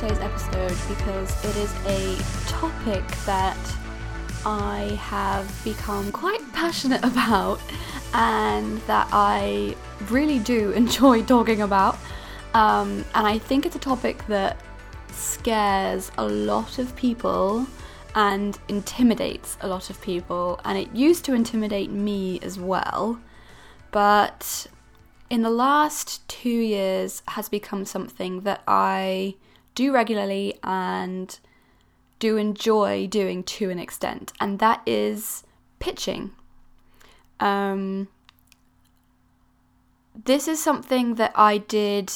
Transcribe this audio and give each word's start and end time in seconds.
today's 0.00 0.18
episode 0.18 0.76
because 0.88 1.44
it 1.44 1.56
is 1.56 1.72
a 1.86 2.16
topic 2.48 3.06
that 3.26 3.56
I 4.44 4.98
have 5.00 5.48
become 5.62 6.10
quite 6.10 6.40
passionate 6.52 7.04
about 7.04 7.60
and 8.12 8.78
that 8.88 9.08
I 9.12 9.76
really 10.10 10.40
do 10.40 10.70
enjoy 10.82 11.22
talking 11.22 11.62
about. 11.62 11.96
Um, 12.54 13.04
and 13.14 13.24
I 13.24 13.38
think 13.38 13.66
it's 13.66 13.76
a 13.76 13.78
topic 13.78 14.26
that 14.26 14.56
scares 15.12 16.10
a 16.18 16.26
lot 16.26 16.80
of 16.80 16.96
people 16.96 17.64
and 18.16 18.58
intimidates 18.66 19.56
a 19.60 19.68
lot 19.68 19.90
of 19.90 20.00
people, 20.00 20.60
and 20.64 20.76
it 20.76 20.92
used 20.92 21.24
to 21.26 21.34
intimidate 21.34 21.90
me 21.90 22.40
as 22.42 22.58
well. 22.58 23.20
But 23.92 24.66
in 25.30 25.42
the 25.42 25.50
last 25.50 26.26
two 26.28 26.48
years 26.48 27.22
has 27.28 27.48
become 27.48 27.84
something 27.84 28.40
that 28.40 28.62
I 28.66 29.36
do 29.74 29.92
regularly 29.92 30.58
and 30.62 31.38
do 32.18 32.36
enjoy 32.36 33.06
doing 33.06 33.42
to 33.44 33.70
an 33.70 33.78
extent, 33.78 34.32
and 34.40 34.58
that 34.58 34.82
is 34.86 35.44
pitching. 35.78 36.30
Um, 37.40 38.08
this 40.24 40.48
is 40.48 40.62
something 40.62 41.16
that 41.16 41.32
I 41.34 41.58
did 41.58 42.12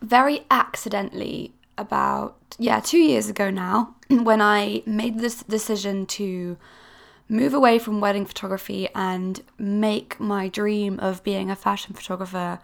very 0.00 0.46
accidentally 0.50 1.52
about, 1.76 2.36
yeah, 2.58 2.80
two 2.80 2.98
years 2.98 3.28
ago 3.28 3.50
now, 3.50 3.96
when 4.08 4.40
I 4.40 4.82
made 4.86 5.18
this 5.18 5.42
decision 5.42 6.06
to 6.06 6.56
move 7.28 7.54
away 7.54 7.78
from 7.78 8.00
wedding 8.00 8.26
photography 8.26 8.88
and 8.94 9.40
make 9.58 10.18
my 10.18 10.48
dream 10.48 10.98
of 10.98 11.22
being 11.22 11.50
a 11.50 11.56
fashion 11.56 11.94
photographer 11.94 12.58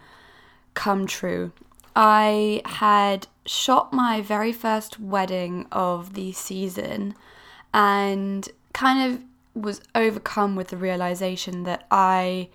come 0.73 1.07
true. 1.07 1.51
I 1.95 2.61
had 2.65 3.27
shot 3.47 3.93
my 3.93 4.21
very 4.21 4.51
first 4.51 4.99
wedding 4.99 5.65
of 5.71 6.13
the 6.13 6.31
season 6.33 7.15
and 7.73 8.49
kind 8.73 9.11
of 9.13 9.23
was 9.61 9.81
overcome 9.95 10.55
with 10.55 10.67
the 10.67 10.77
realization 10.77 11.63
that 11.63 11.87
I 11.89 12.49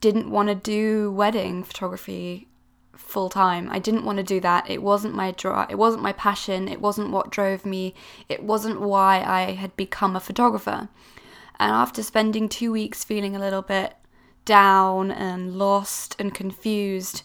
didn't 0.00 0.30
want 0.30 0.48
to 0.48 0.54
do 0.54 1.10
wedding 1.10 1.64
photography 1.64 2.48
full 2.94 3.28
time. 3.28 3.68
I 3.70 3.78
didn't 3.78 4.04
want 4.04 4.18
to 4.18 4.22
do 4.22 4.40
that. 4.40 4.68
It 4.70 4.82
wasn't 4.82 5.14
my 5.14 5.32
draw. 5.32 5.66
It 5.68 5.76
wasn't 5.76 6.02
my 6.02 6.12
passion. 6.12 6.68
It 6.68 6.80
wasn't 6.80 7.10
what 7.10 7.30
drove 7.30 7.66
me. 7.66 7.94
It 8.28 8.42
wasn't 8.42 8.80
why 8.80 9.22
I 9.22 9.52
had 9.52 9.76
become 9.76 10.14
a 10.14 10.20
photographer. 10.20 10.88
And 11.58 11.72
after 11.72 12.02
spending 12.02 12.48
two 12.48 12.72
weeks 12.72 13.04
feeling 13.04 13.34
a 13.34 13.40
little 13.40 13.62
bit 13.62 13.94
down 14.44 15.10
and 15.10 15.56
lost 15.56 16.16
and 16.18 16.34
confused, 16.34 17.22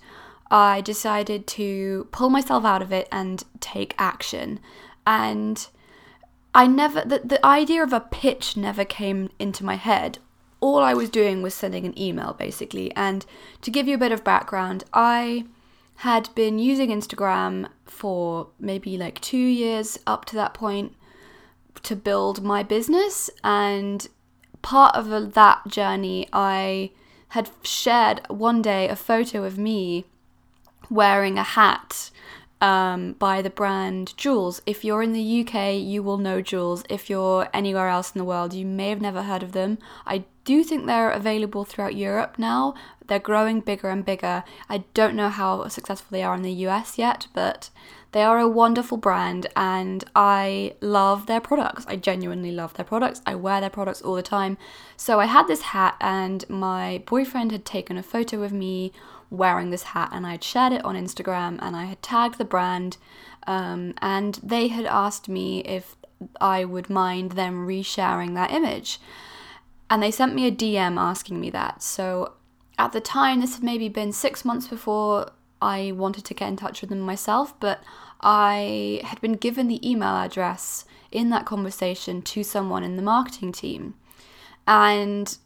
I 0.51 0.81
decided 0.81 1.47
to 1.47 2.07
pull 2.11 2.29
myself 2.29 2.65
out 2.65 2.81
of 2.81 2.91
it 2.91 3.07
and 3.11 3.43
take 3.59 3.95
action. 3.97 4.59
And 5.05 5.67
I 6.53 6.67
never, 6.67 7.01
the, 7.01 7.19
the 7.23 7.45
idea 7.45 7.83
of 7.83 7.93
a 7.93 7.99
pitch 7.99 8.55
never 8.55 8.85
came 8.85 9.29
into 9.39 9.65
my 9.65 9.75
head. 9.75 10.19
All 10.59 10.79
I 10.79 10.93
was 10.93 11.09
doing 11.09 11.41
was 11.41 11.53
sending 11.53 11.85
an 11.85 11.99
email 11.99 12.33
basically. 12.33 12.95
And 12.95 13.25
to 13.61 13.71
give 13.71 13.87
you 13.87 13.95
a 13.95 13.99
bit 13.99 14.11
of 14.11 14.23
background, 14.23 14.83
I 14.93 15.45
had 15.99 16.29
been 16.35 16.59
using 16.59 16.89
Instagram 16.89 17.67
for 17.85 18.49
maybe 18.59 18.97
like 18.97 19.21
two 19.21 19.37
years 19.37 19.97
up 20.05 20.25
to 20.25 20.35
that 20.35 20.53
point 20.53 20.95
to 21.83 21.95
build 21.95 22.43
my 22.43 22.63
business. 22.63 23.29
And 23.43 24.07
part 24.61 24.95
of 24.95 25.33
that 25.33 25.67
journey, 25.67 26.27
I 26.33 26.91
had 27.29 27.49
shared 27.63 28.21
one 28.29 28.61
day 28.61 28.87
a 28.87 28.95
photo 28.95 29.43
of 29.43 29.57
me 29.57 30.05
wearing 30.89 31.37
a 31.37 31.43
hat 31.43 32.11
um, 32.61 33.13
by 33.13 33.41
the 33.41 33.49
brand 33.49 34.13
Joules. 34.17 34.61
If 34.65 34.83
you're 34.83 35.03
in 35.03 35.13
the 35.13 35.41
UK, 35.41 35.75
you 35.75 36.01
will 36.01 36.17
know 36.17 36.41
Joules. 36.41 36.85
If 36.89 37.09
you're 37.09 37.47
anywhere 37.53 37.89
else 37.89 38.13
in 38.13 38.19
the 38.19 38.25
world, 38.25 38.53
you 38.53 38.65
may 38.65 38.89
have 38.89 39.01
never 39.01 39.23
heard 39.23 39.43
of 39.43 39.51
them. 39.51 39.77
I 40.05 40.25
do 40.45 40.63
think 40.63 40.85
they're 40.85 41.11
available 41.11 41.65
throughout 41.65 41.95
Europe 41.95 42.37
now. 42.37 42.75
They're 43.07 43.19
growing 43.19 43.59
bigger 43.59 43.89
and 43.89 44.05
bigger. 44.05 44.43
I 44.69 44.85
don't 44.93 45.15
know 45.15 45.29
how 45.29 45.67
successful 45.67 46.07
they 46.11 46.23
are 46.23 46.35
in 46.35 46.41
the 46.41 46.51
US 46.67 46.97
yet, 46.97 47.27
but 47.33 47.69
they 48.13 48.23
are 48.23 48.39
a 48.39 48.47
wonderful 48.47 48.97
brand 48.97 49.47
and 49.55 50.03
I 50.15 50.75
love 50.79 51.25
their 51.25 51.41
products. 51.41 51.85
I 51.87 51.97
genuinely 51.97 52.51
love 52.51 52.73
their 52.75 52.85
products. 52.85 53.21
I 53.25 53.35
wear 53.35 53.59
their 53.59 53.69
products 53.69 54.01
all 54.01 54.15
the 54.15 54.23
time. 54.23 54.57
So 54.95 55.19
I 55.19 55.25
had 55.25 55.47
this 55.47 55.61
hat 55.61 55.97
and 55.99 56.49
my 56.49 57.03
boyfriend 57.05 57.51
had 57.51 57.65
taken 57.65 57.97
a 57.97 58.03
photo 58.03 58.41
of 58.43 58.53
me 58.53 58.93
wearing 59.35 59.69
this 59.69 59.83
hat 59.83 60.09
and 60.11 60.25
I'd 60.25 60.43
shared 60.43 60.73
it 60.73 60.83
on 60.85 60.95
Instagram 60.95 61.59
and 61.61 61.75
I 61.75 61.85
had 61.85 62.01
tagged 62.01 62.37
the 62.37 62.45
brand 62.45 62.97
um, 63.47 63.93
and 64.01 64.39
they 64.41 64.67
had 64.69 64.85
asked 64.85 65.29
me 65.29 65.59
if 65.59 65.95
I 66.41 66.65
would 66.65 66.89
mind 66.89 67.33
them 67.33 67.67
resharing 67.67 68.33
that 68.35 68.51
image. 68.51 68.99
And 69.89 70.01
they 70.01 70.11
sent 70.11 70.33
me 70.33 70.47
a 70.47 70.51
DM 70.51 70.97
asking 70.99 71.39
me 71.39 71.49
that. 71.51 71.83
So 71.83 72.33
at 72.77 72.91
the 72.91 73.01
time, 73.01 73.41
this 73.41 73.55
had 73.55 73.63
maybe 73.63 73.89
been 73.89 74.11
six 74.11 74.43
months 74.43 74.67
before 74.67 75.31
I 75.61 75.91
wanted 75.91 76.25
to 76.25 76.33
get 76.33 76.49
in 76.49 76.57
touch 76.57 76.81
with 76.81 76.89
them 76.89 76.99
myself, 76.99 77.57
but 77.59 77.81
I 78.21 79.01
had 79.03 79.21
been 79.21 79.33
given 79.33 79.67
the 79.67 79.87
email 79.87 80.15
address 80.15 80.85
in 81.11 81.29
that 81.29 81.45
conversation 81.45 82.21
to 82.23 82.43
someone 82.43 82.83
in 82.83 82.97
the 82.97 83.03
marketing 83.03 83.51
team. 83.51 83.93
And 84.67 85.37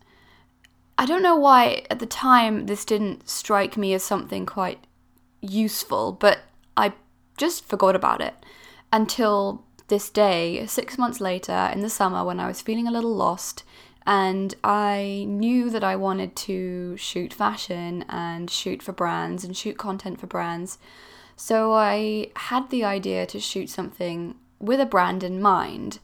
I 0.99 1.05
don't 1.05 1.23
know 1.23 1.37
why 1.37 1.83
at 1.89 1.99
the 1.99 2.05
time 2.05 2.65
this 2.65 2.83
didn't 2.83 3.29
strike 3.29 3.77
me 3.77 3.93
as 3.93 4.03
something 4.03 4.45
quite 4.45 4.85
useful, 5.39 6.11
but 6.11 6.39
I 6.75 6.91
just 7.37 7.63
forgot 7.63 7.95
about 7.95 8.19
it 8.19 8.33
until 8.91 9.63
this 9.87 10.09
day, 10.09 10.65
six 10.65 10.97
months 10.97 11.21
later 11.21 11.71
in 11.71 11.79
the 11.79 11.89
summer 11.89 12.25
when 12.25 12.37
I 12.37 12.49
was 12.49 12.61
feeling 12.61 12.85
a 12.85 12.91
little 12.91 13.15
lost 13.15 13.63
and 14.05 14.53
I 14.61 15.23
knew 15.25 15.69
that 15.69 15.85
I 15.85 15.95
wanted 15.95 16.35
to 16.35 16.97
shoot 16.97 17.33
fashion 17.33 18.03
and 18.09 18.49
shoot 18.49 18.83
for 18.83 18.91
brands 18.91 19.45
and 19.45 19.55
shoot 19.55 19.77
content 19.77 20.19
for 20.19 20.27
brands. 20.27 20.79
So 21.37 21.71
I 21.75 22.31
had 22.35 22.69
the 22.71 22.83
idea 22.83 23.25
to 23.27 23.39
shoot 23.39 23.69
something 23.69 24.35
with 24.59 24.81
a 24.81 24.85
brand 24.85 25.23
in 25.23 25.41
mind. 25.41 25.99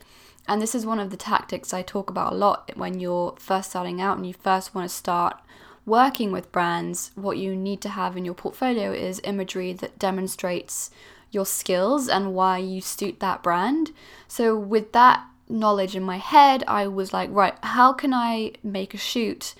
And 0.47 0.61
this 0.61 0.75
is 0.75 0.85
one 0.85 0.99
of 0.99 1.09
the 1.09 1.17
tactics 1.17 1.73
I 1.73 1.81
talk 1.81 2.09
about 2.09 2.33
a 2.33 2.35
lot 2.35 2.71
when 2.75 2.99
you're 2.99 3.35
first 3.39 3.71
starting 3.71 3.99
out 3.99 4.17
and 4.17 4.27
you 4.27 4.33
first 4.33 4.75
want 4.75 4.87
to 4.89 4.95
start 4.95 5.37
working 5.85 6.31
with 6.31 6.51
brands. 6.51 7.11
What 7.15 7.37
you 7.37 7.55
need 7.55 7.81
to 7.81 7.89
have 7.89 8.15
in 8.15 8.25
your 8.25 8.35
portfolio 8.35 8.91
is 8.91 9.21
imagery 9.23 9.73
that 9.73 9.97
demonstrates 9.97 10.91
your 11.31 11.45
skills 11.45 12.07
and 12.07 12.33
why 12.33 12.59
you 12.59 12.79
suit 12.79 13.19
that 13.19 13.41
brand. 13.41 13.91
So, 14.27 14.57
with 14.57 14.91
that 14.93 15.25
knowledge 15.49 15.95
in 15.95 16.03
my 16.03 16.17
head, 16.17 16.63
I 16.67 16.87
was 16.87 17.11
like, 17.11 17.29
right, 17.31 17.55
how 17.63 17.93
can 17.93 18.13
I 18.13 18.53
make 18.63 18.93
a 18.93 18.97
shoot 18.97 19.55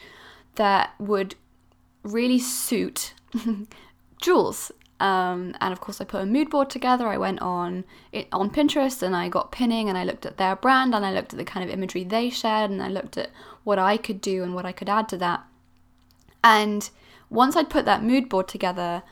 that 0.56 0.94
would 1.00 1.36
really 2.04 2.40
suit 2.40 3.14
Joules? 4.22 4.72
Um, 5.00 5.54
and 5.60 5.74
of 5.74 5.82
course, 5.82 6.00
I 6.00 6.06
put 6.06 6.22
a 6.22 6.26
mood 6.26 6.50
board 6.50 6.70
together. 6.70 7.08
I 7.08 7.18
went 7.18 7.42
on 7.42 7.84
it, 8.12 8.28
on 8.32 8.50
Pinterest 8.50 9.02
and 9.02 9.16
I 9.16 9.28
got 9.28 9.52
pinning 9.52 9.90
and 9.90 9.98
I 9.98 10.04
looked 10.04 10.26
at 10.26 10.38
their 10.38 10.56
brand 10.56 10.96
and 10.96 11.06
I 11.06 11.14
looked 11.14 11.34
at 11.34 11.38
the 11.38 11.46
kind 11.46 11.68
of 11.68 11.74
imagery 11.74 12.04
they 12.04 12.30
shared 12.30 12.72
and 12.72 12.82
I 12.82 12.88
looked 12.88 13.18
at 13.18 13.30
what 13.64 13.78
I 13.78 13.98
could 13.98 14.22
do 14.22 14.44
and 14.44 14.56
what 14.56 14.66
I 14.66 14.72
could 14.72 14.90
add 14.90 15.10
to 15.10 15.18
that. 15.18 15.44
And 16.44 16.90
once 17.30 17.56
I'd 17.56 17.70
put 17.70 17.86
that 17.86 18.04
mood 18.04 18.30
board 18.30 18.48
together, 18.48 19.04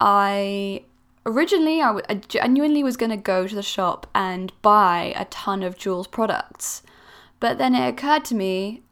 I 0.00 0.84
originally 1.26 1.82
I, 1.82 1.86
w- 1.86 2.06
I 2.08 2.14
genuinely 2.14 2.82
was 2.82 2.96
going 2.96 3.10
to 3.10 3.16
go 3.16 3.46
to 3.46 3.54
the 3.54 3.62
shop 3.62 4.06
and 4.14 4.52
buy 4.62 5.12
a 5.16 5.26
ton 5.26 5.62
of 5.62 5.76
Joules 5.76 6.10
products. 6.10 6.82
But 7.40 7.58
then 7.58 7.74
it 7.74 7.86
occurred 7.86 8.24
to 8.26 8.34
me, 8.34 8.82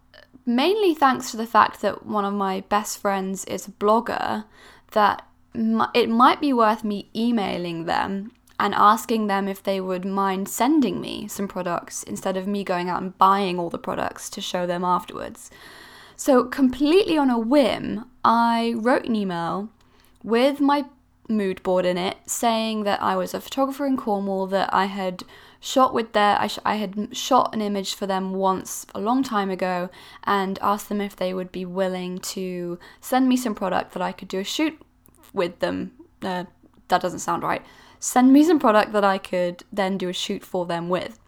mainly 0.44 0.94
thanks 0.94 1.30
to 1.30 1.36
the 1.36 1.46
fact 1.46 1.80
that 1.80 2.04
one 2.04 2.24
of 2.24 2.34
my 2.34 2.60
best 2.62 2.98
friends 2.98 3.44
is 3.46 3.66
a 3.66 3.70
blogger, 3.70 4.44
that 4.92 5.26
it 5.54 6.08
might 6.08 6.40
be 6.40 6.52
worth 6.52 6.84
me 6.84 7.08
emailing 7.14 7.84
them 7.84 8.32
and 8.58 8.74
asking 8.74 9.26
them 9.26 9.48
if 9.48 9.62
they 9.62 9.80
would 9.80 10.04
mind 10.04 10.48
sending 10.48 11.00
me 11.00 11.26
some 11.28 11.48
products 11.48 12.02
instead 12.04 12.36
of 12.36 12.46
me 12.46 12.64
going 12.64 12.88
out 12.88 13.02
and 13.02 13.18
buying 13.18 13.58
all 13.58 13.70
the 13.70 13.78
products 13.78 14.30
to 14.30 14.40
show 14.40 14.66
them 14.66 14.84
afterwards. 14.84 15.50
So, 16.16 16.44
completely 16.44 17.18
on 17.18 17.30
a 17.30 17.38
whim, 17.38 18.04
I 18.24 18.74
wrote 18.76 19.06
an 19.06 19.16
email 19.16 19.68
with 20.22 20.60
my 20.60 20.84
mood 21.28 21.62
board 21.62 21.84
in 21.84 21.98
it 21.98 22.18
saying 22.26 22.84
that 22.84 23.02
I 23.02 23.16
was 23.16 23.34
a 23.34 23.40
photographer 23.40 23.86
in 23.86 23.96
Cornwall, 23.96 24.46
that 24.48 24.72
I 24.72 24.86
had 24.86 25.24
shot 25.58 25.92
with 25.92 26.12
their, 26.12 26.38
I, 26.38 26.46
sh- 26.46 26.58
I 26.64 26.76
had 26.76 27.16
shot 27.16 27.54
an 27.54 27.62
image 27.62 27.94
for 27.94 28.06
them 28.06 28.34
once 28.34 28.86
a 28.94 29.00
long 29.00 29.22
time 29.22 29.50
ago 29.50 29.88
and 30.24 30.58
asked 30.62 30.88
them 30.88 31.00
if 31.00 31.16
they 31.16 31.34
would 31.34 31.50
be 31.50 31.64
willing 31.64 32.18
to 32.20 32.78
send 33.00 33.28
me 33.28 33.36
some 33.36 33.54
product 33.54 33.92
that 33.92 34.02
I 34.02 34.12
could 34.12 34.28
do 34.28 34.38
a 34.38 34.44
shoot 34.44 34.78
with 35.34 35.58
them. 35.58 35.92
Uh, 36.22 36.44
that 36.88 37.02
doesn't 37.02 37.18
sound 37.18 37.42
right. 37.42 37.62
Send 37.98 38.32
me 38.32 38.44
some 38.44 38.58
product 38.58 38.92
that 38.92 39.04
I 39.04 39.18
could 39.18 39.64
then 39.72 39.98
do 39.98 40.08
a 40.08 40.12
shoot 40.12 40.44
for 40.44 40.64
them 40.64 40.88
with. 40.88 41.18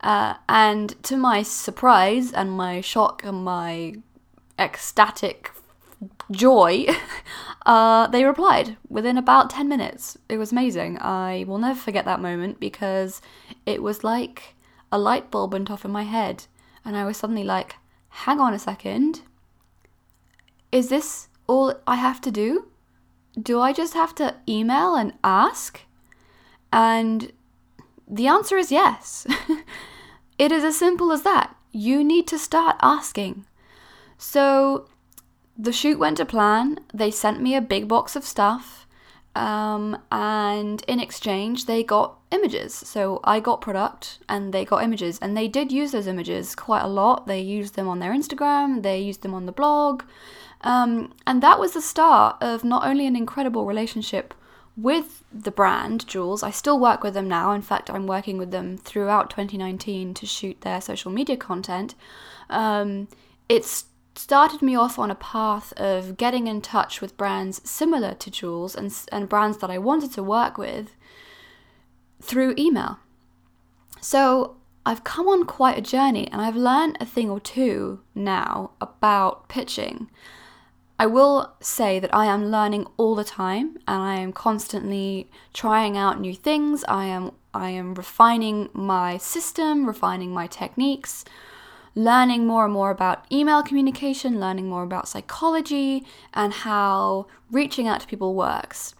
Uh, 0.00 0.34
and 0.48 1.02
to 1.04 1.16
my 1.16 1.42
surprise 1.42 2.32
and 2.32 2.50
my 2.50 2.80
shock 2.80 3.24
and 3.24 3.44
my 3.44 3.94
ecstatic 4.58 5.50
joy, 6.30 6.86
uh, 7.66 8.06
they 8.08 8.24
replied 8.24 8.76
within 8.88 9.16
about 9.16 9.50
10 9.50 9.68
minutes. 9.68 10.18
It 10.28 10.38
was 10.38 10.52
amazing. 10.52 10.98
I 11.00 11.44
will 11.46 11.58
never 11.58 11.78
forget 11.78 12.04
that 12.04 12.20
moment 12.20 12.60
because 12.60 13.22
it 13.64 13.82
was 13.82 14.04
like 14.04 14.54
a 14.92 14.98
light 14.98 15.30
bulb 15.30 15.52
went 15.52 15.70
off 15.70 15.84
in 15.84 15.90
my 15.90 16.04
head. 16.04 16.46
And 16.84 16.96
I 16.96 17.04
was 17.04 17.16
suddenly 17.16 17.44
like, 17.44 17.76
hang 18.08 18.38
on 18.38 18.54
a 18.54 18.58
second. 18.58 19.22
Is 20.70 20.88
this 20.88 21.28
all 21.46 21.74
I 21.86 21.96
have 21.96 22.20
to 22.22 22.30
do? 22.30 22.68
Do 23.40 23.60
I 23.60 23.72
just 23.72 23.94
have 23.94 24.14
to 24.16 24.36
email 24.48 24.94
and 24.94 25.12
ask? 25.22 25.80
And 26.72 27.32
the 28.08 28.26
answer 28.26 28.56
is 28.56 28.72
yes. 28.72 29.26
it 30.38 30.52
is 30.52 30.64
as 30.64 30.78
simple 30.78 31.12
as 31.12 31.22
that. 31.22 31.54
You 31.72 32.02
need 32.02 32.26
to 32.28 32.38
start 32.38 32.76
asking. 32.80 33.44
So 34.16 34.88
the 35.58 35.72
shoot 35.72 35.98
went 35.98 36.18
to 36.18 36.24
plan. 36.24 36.78
They 36.92 37.10
sent 37.10 37.40
me 37.40 37.54
a 37.54 37.60
big 37.60 37.88
box 37.88 38.16
of 38.16 38.24
stuff. 38.24 38.86
Um, 39.34 39.98
and 40.10 40.82
in 40.88 40.98
exchange, 40.98 41.66
they 41.66 41.82
got 41.82 42.18
images. 42.30 42.74
So 42.74 43.20
I 43.22 43.40
got 43.40 43.60
product 43.60 44.18
and 44.28 44.52
they 44.52 44.64
got 44.64 44.82
images. 44.82 45.18
And 45.20 45.36
they 45.36 45.46
did 45.48 45.70
use 45.70 45.92
those 45.92 46.06
images 46.06 46.54
quite 46.54 46.82
a 46.82 46.88
lot. 46.88 47.26
They 47.26 47.40
used 47.40 47.74
them 47.74 47.88
on 47.88 47.98
their 47.98 48.12
Instagram, 48.12 48.82
they 48.82 49.00
used 49.00 49.22
them 49.22 49.34
on 49.34 49.46
the 49.46 49.52
blog. 49.52 50.04
Um, 50.66 51.14
and 51.26 51.42
that 51.44 51.60
was 51.60 51.74
the 51.74 51.80
start 51.80 52.36
of 52.40 52.64
not 52.64 52.84
only 52.84 53.06
an 53.06 53.14
incredible 53.14 53.66
relationship 53.66 54.34
with 54.76 55.22
the 55.32 55.52
brand, 55.52 56.06
Joules, 56.06 56.42
I 56.42 56.50
still 56.50 56.78
work 56.78 57.04
with 57.04 57.14
them 57.14 57.28
now. 57.28 57.52
In 57.52 57.62
fact, 57.62 57.88
I'm 57.88 58.08
working 58.08 58.36
with 58.36 58.50
them 58.50 58.76
throughout 58.76 59.30
2019 59.30 60.12
to 60.14 60.26
shoot 60.26 60.60
their 60.62 60.80
social 60.80 61.12
media 61.12 61.36
content. 61.36 61.94
Um, 62.50 63.06
it's 63.48 63.84
started 64.16 64.60
me 64.60 64.74
off 64.74 64.98
on 64.98 65.10
a 65.10 65.14
path 65.14 65.72
of 65.76 66.16
getting 66.16 66.48
in 66.48 66.60
touch 66.60 67.00
with 67.00 67.16
brands 67.16 67.60
similar 67.68 68.14
to 68.14 68.30
Joules 68.30 68.74
and, 68.74 68.92
and 69.12 69.28
brands 69.28 69.58
that 69.58 69.70
I 69.70 69.78
wanted 69.78 70.12
to 70.14 70.22
work 70.22 70.58
with 70.58 70.96
through 72.20 72.54
email. 72.58 72.98
So 74.00 74.56
I've 74.84 75.04
come 75.04 75.28
on 75.28 75.44
quite 75.44 75.78
a 75.78 75.82
journey 75.82 76.28
and 76.32 76.40
I've 76.40 76.56
learned 76.56 76.96
a 76.98 77.06
thing 77.06 77.30
or 77.30 77.38
two 77.38 78.00
now 78.14 78.72
about 78.80 79.48
pitching. 79.48 80.10
I 80.98 81.06
will 81.06 81.54
say 81.60 81.98
that 81.98 82.14
I 82.14 82.26
am 82.26 82.50
learning 82.50 82.86
all 82.96 83.14
the 83.14 83.24
time 83.24 83.76
and 83.86 84.02
I 84.02 84.16
am 84.16 84.32
constantly 84.32 85.30
trying 85.52 85.96
out 85.96 86.20
new 86.20 86.34
things. 86.34 86.84
I 86.88 87.04
am 87.06 87.32
I 87.52 87.70
am 87.70 87.94
refining 87.94 88.68
my 88.72 89.16
system, 89.16 89.86
refining 89.86 90.30
my 90.30 90.46
techniques, 90.46 91.24
learning 91.94 92.46
more 92.46 92.64
and 92.64 92.72
more 92.72 92.90
about 92.90 93.24
email 93.32 93.62
communication, 93.62 94.38
learning 94.38 94.68
more 94.68 94.82
about 94.82 95.08
psychology 95.08 96.04
and 96.34 96.52
how 96.52 97.26
reaching 97.50 97.88
out 97.88 98.00
to 98.02 98.06
people 98.06 98.34
works. 98.34 98.94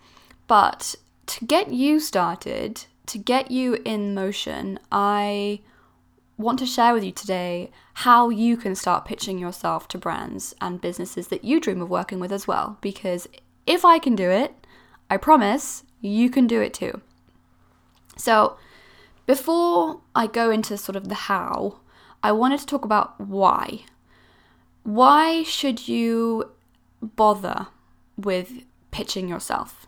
But 0.46 0.94
to 1.26 1.44
get 1.44 1.72
you 1.72 2.00
started, 2.00 2.84
to 3.06 3.18
get 3.18 3.50
you 3.50 3.78
in 3.84 4.14
motion, 4.14 4.78
I 4.90 5.60
want 6.38 6.58
to 6.58 6.66
share 6.66 6.92
with 6.92 7.04
you 7.04 7.12
today 7.12 7.70
how 7.94 8.28
you 8.28 8.56
can 8.56 8.74
start 8.74 9.04
pitching 9.04 9.38
yourself 9.38 9.88
to 9.88 9.98
brands 9.98 10.54
and 10.60 10.80
businesses 10.80 11.28
that 11.28 11.44
you 11.44 11.60
dream 11.60 11.80
of 11.80 11.88
working 11.88 12.20
with 12.20 12.32
as 12.32 12.46
well. 12.46 12.78
Because 12.80 13.26
if 13.66 13.84
I 13.84 13.98
can 13.98 14.14
do 14.14 14.30
it, 14.30 14.54
I 15.08 15.16
promise 15.16 15.84
you 16.00 16.30
can 16.30 16.46
do 16.46 16.60
it 16.60 16.74
too. 16.74 17.00
So, 18.16 18.56
before 19.26 20.00
I 20.14 20.26
go 20.26 20.50
into 20.50 20.76
sort 20.76 20.96
of 20.96 21.08
the 21.08 21.14
how, 21.14 21.80
I 22.22 22.32
wanted 22.32 22.60
to 22.60 22.66
talk 22.66 22.84
about 22.84 23.20
why. 23.20 23.84
Why 24.84 25.42
should 25.42 25.88
you 25.88 26.52
bother 27.02 27.68
with 28.16 28.64
pitching 28.90 29.28
yourself? 29.28 29.86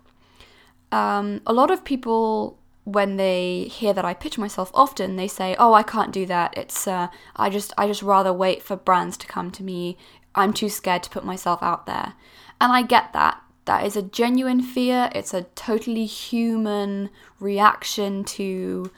Um, 0.90 1.40
a 1.46 1.52
lot 1.52 1.70
of 1.70 1.84
people, 1.84 2.57
when 2.88 3.16
they 3.16 3.64
hear 3.64 3.92
that 3.92 4.06
I 4.06 4.14
pitch 4.14 4.38
myself, 4.38 4.70
often 4.72 5.16
they 5.16 5.28
say, 5.28 5.54
"Oh, 5.58 5.74
I 5.74 5.82
can't 5.82 6.12
do 6.12 6.24
that. 6.26 6.56
It's 6.56 6.86
uh, 6.86 7.08
I 7.36 7.50
just 7.50 7.72
I 7.76 7.86
just 7.86 8.02
rather 8.02 8.32
wait 8.32 8.62
for 8.62 8.76
brands 8.76 9.16
to 9.18 9.26
come 9.26 9.50
to 9.52 9.62
me. 9.62 9.98
I'm 10.34 10.52
too 10.54 10.70
scared 10.70 11.02
to 11.02 11.10
put 11.10 11.24
myself 11.24 11.62
out 11.62 11.84
there." 11.86 12.14
And 12.60 12.72
I 12.72 12.82
get 12.82 13.12
that. 13.12 13.42
That 13.66 13.84
is 13.84 13.96
a 13.96 14.02
genuine 14.02 14.62
fear. 14.62 15.10
It's 15.14 15.34
a 15.34 15.42
totally 15.54 16.06
human 16.06 17.10
reaction 17.38 18.24
to 18.24 18.90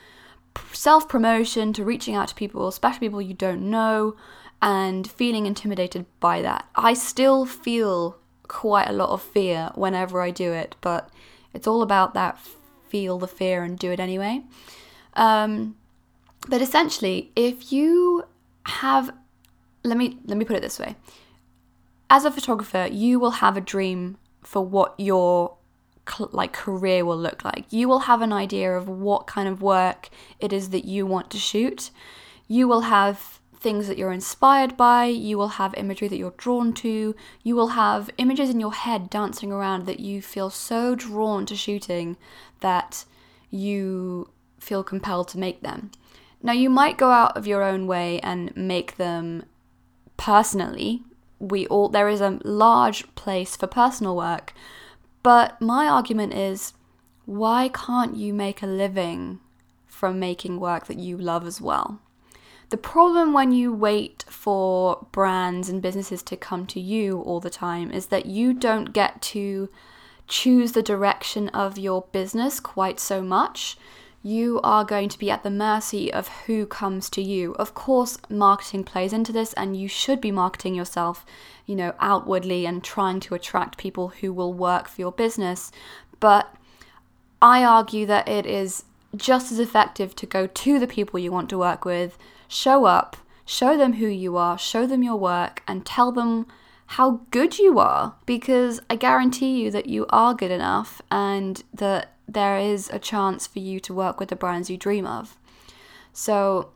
self 0.73 1.09
promotion 1.09 1.73
to 1.73 1.85
reaching 1.85 2.15
out 2.15 2.29
to 2.29 2.35
people, 2.37 2.69
especially 2.69 3.09
people 3.09 3.21
you 3.21 3.35
don't 3.35 3.69
know, 3.71 4.15
and 4.63 5.11
feeling 5.11 5.47
intimidated 5.47 6.07
by 6.21 6.43
that. 6.43 6.69
I 6.77 6.95
still 6.95 7.45
feel 7.45 8.19
quite 8.47 8.89
a 8.89 8.93
lot 8.93 9.11
of 9.11 9.21
fear 9.21 9.73
whenever 9.75 10.21
I 10.21 10.31
do 10.31 10.53
it, 10.53 10.77
but 10.81 11.11
it's 11.53 11.67
all 11.67 11.83
about 11.83 12.15
that 12.15 12.39
feel 12.91 13.19
the 13.19 13.29
fear 13.29 13.63
and 13.63 13.79
do 13.79 13.91
it 13.93 14.01
anyway. 14.01 14.43
Um, 15.15 15.77
but 16.49 16.61
essentially, 16.61 17.31
if 17.37 17.73
you 17.73 18.25
have, 18.67 19.15
let 19.85 19.97
me 19.97 20.19
let 20.27 20.37
me 20.37 20.45
put 20.45 20.57
it 20.57 20.63
this 20.63 20.79
way: 20.79 20.97
as 22.09 22.25
a 22.25 22.31
photographer, 22.31 22.89
you 22.91 23.19
will 23.19 23.37
have 23.43 23.57
a 23.57 23.61
dream 23.61 24.19
for 24.43 24.65
what 24.65 24.95
your 24.99 25.57
like 26.33 26.53
career 26.53 27.05
will 27.05 27.17
look 27.17 27.45
like. 27.45 27.73
You 27.73 27.89
will 27.89 28.01
have 28.01 28.23
an 28.23 28.33
idea 28.33 28.77
of 28.77 28.89
what 28.89 29.27
kind 29.27 29.49
of 29.49 29.63
work 29.63 30.09
it 30.41 30.53
is 30.53 30.71
that 30.71 30.85
you 30.85 31.07
want 31.07 31.31
to 31.31 31.39
shoot. 31.39 31.91
You 32.49 32.67
will 32.67 32.83
have 32.83 33.40
things 33.61 33.89
that 33.89 33.99
you're 33.99 34.13
inspired 34.13 34.77
by, 34.77 35.05
you 35.05 35.37
will 35.37 35.49
have 35.49 35.75
imagery 35.75 36.09
that 36.09 36.17
you're 36.17 36.35
drawn 36.39 36.73
to, 36.73 37.15
you 37.43 37.55
will 37.55 37.69
have 37.69 38.11
images 38.17 38.49
in 38.49 38.59
your 38.59 38.73
head 38.73 39.11
dancing 39.11 39.53
around 39.53 39.87
that 39.87 40.01
you 40.01 40.23
feel 40.23 40.49
so 40.51 40.95
drawn 40.95 41.45
to 41.47 41.55
shooting 41.55 42.17
that 42.61 43.05
you 43.51 44.31
feel 44.59 44.83
compelled 44.83 45.29
to 45.29 45.39
make 45.39 45.61
them. 45.61 45.91
Now, 46.43 46.53
you 46.53 46.71
might 46.71 46.97
go 46.97 47.11
out 47.11 47.37
of 47.37 47.47
your 47.47 47.63
own 47.63 47.87
way 47.87 48.19
and 48.21 48.57
make 48.57 48.97
them 48.97 49.45
personally. 50.17 51.03
We 51.39 51.67
all 51.67 51.89
there 51.89 52.09
is 52.09 52.21
a 52.21 52.39
large 52.45 53.15
place 53.15 53.57
for 53.57 53.67
personal 53.67 54.17
work, 54.17 54.55
but 55.23 55.61
my 55.61 55.87
argument 55.87 56.33
is 56.35 56.73
why 57.27 57.69
can't 57.69 58.17
you 58.17 58.33
make 58.33 58.63
a 58.63 58.67
living 58.67 59.41
from 59.87 60.19
making 60.19 60.61
work 60.61 60.87
that 60.87 60.99
you 60.99 61.17
love 61.19 61.47
as 61.47 61.61
well? 61.61 62.01
The 62.71 62.77
problem 62.77 63.33
when 63.33 63.53
you 63.53 63.73
wait 63.73 64.25
for 64.29 65.07
brands 65.13 65.69
and 65.69 65.83
businesses 65.83 66.23
to 66.25 66.37
come 66.37 66.67
to 66.67 66.81
you 66.81 67.21
all 67.21 67.41
the 67.41 67.51
time 67.51 67.91
is 67.91 68.07
that 68.07 68.27
you 68.27 68.55
don't 68.55 68.93
get 68.93 69.21
to 69.23 69.69
choose 70.27 70.73
the 70.73 70.83
direction 70.83 71.49
of 71.49 71.79
your 71.79 72.03
business 72.13 72.61
quite 72.61 73.01
so 73.01 73.23
much 73.23 73.77
you 74.23 74.61
are 74.63 74.85
going 74.85 75.09
to 75.09 75.19
be 75.19 75.31
at 75.31 75.43
the 75.43 75.51
mercy 75.51 76.13
of 76.13 76.29
who 76.47 76.67
comes 76.67 77.09
to 77.11 77.23
you. 77.23 77.53
Of 77.55 77.75
course, 77.75 78.19
marketing 78.29 78.85
plays 78.85 79.13
into 79.13 79.33
this, 79.33 79.55
and 79.55 79.77
you 79.77 79.89
should 79.89 80.21
be 80.21 80.31
marketing 80.31 80.75
yourself, 80.75 81.25
you 81.65 81.75
know, 81.75 81.95
outwardly 82.01 82.67
and 82.67 82.85
trying 82.85 83.21
to 83.21 83.35
attract 83.35 83.79
people 83.79 84.09
who 84.09 84.33
will 84.33 84.53
work 84.53 84.89
for 84.89 85.01
your 85.01 85.13
business. 85.13 85.73
But 86.19 86.55
I 87.41 87.65
argue 87.65 88.05
that 88.07 88.29
it 88.29 88.45
is 88.45 88.85
just 89.17 89.51
as 89.51 89.59
effective 89.59 90.15
to 90.17 90.27
go 90.27 90.47
to 90.47 90.79
the 90.79 90.87
people 90.87 91.19
you 91.19 91.33
want 91.33 91.49
to 91.51 91.59
work 91.59 91.87
with, 91.87 92.19
show 92.51 92.85
up, 92.85 93.17
show 93.47 93.77
them 93.77 93.95
who 93.95 94.09
you 94.09 94.37
are, 94.37 94.59
show 94.59 94.85
them 94.85 95.03
your 95.03 95.17
work, 95.17 95.63
and 95.69 95.87
tell 95.87 96.11
them 96.11 96.47
how 96.87 97.21
good 97.31 97.57
you 97.59 97.79
are 97.79 98.17
because 98.27 98.81
I 98.91 98.97
guarantee 98.97 99.63
you 99.63 99.71
that 99.71 99.87
you 99.87 100.07
are 100.11 100.35
good 100.35 100.51
enough 100.51 101.01
and 101.11 101.63
that 101.73 102.17
there 102.27 102.59
is 102.59 102.91
a 102.93 102.99
chance 102.99 103.47
for 103.47 103.61
you 103.61 103.79
to 103.81 103.95
work 103.95 104.19
with 104.19 104.29
the 104.29 104.37
brands 104.37 104.69
you 104.69 104.77
dream 104.77 105.07
of. 105.07 105.39
So 106.13 106.73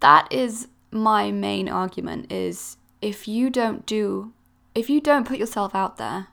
that 0.00 0.30
is 0.30 0.68
my 0.90 1.32
main 1.32 1.70
argument 1.70 2.30
is 2.30 2.76
if 3.00 3.26
you 3.26 3.48
don't 3.48 3.86
do 3.86 4.34
if 4.74 4.90
you 4.90 5.00
don't 5.00 5.26
put 5.26 5.38
yourself 5.38 5.74
out 5.74 5.96
there, 5.96 6.28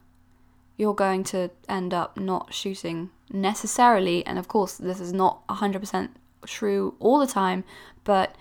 you're 0.77 0.93
going 0.93 1.23
to 1.25 1.51
end 1.69 1.93
up 1.93 2.17
not 2.17 2.53
shooting 2.53 3.09
necessarily 3.31 4.25
and 4.25 4.37
of 4.37 4.49
course 4.49 4.75
this 4.75 4.99
is 4.99 5.13
not 5.13 5.47
100% 5.47 6.09
true 6.49 6.95
all 6.99 7.19
the 7.19 7.27
time, 7.27 7.63
but 8.03 8.35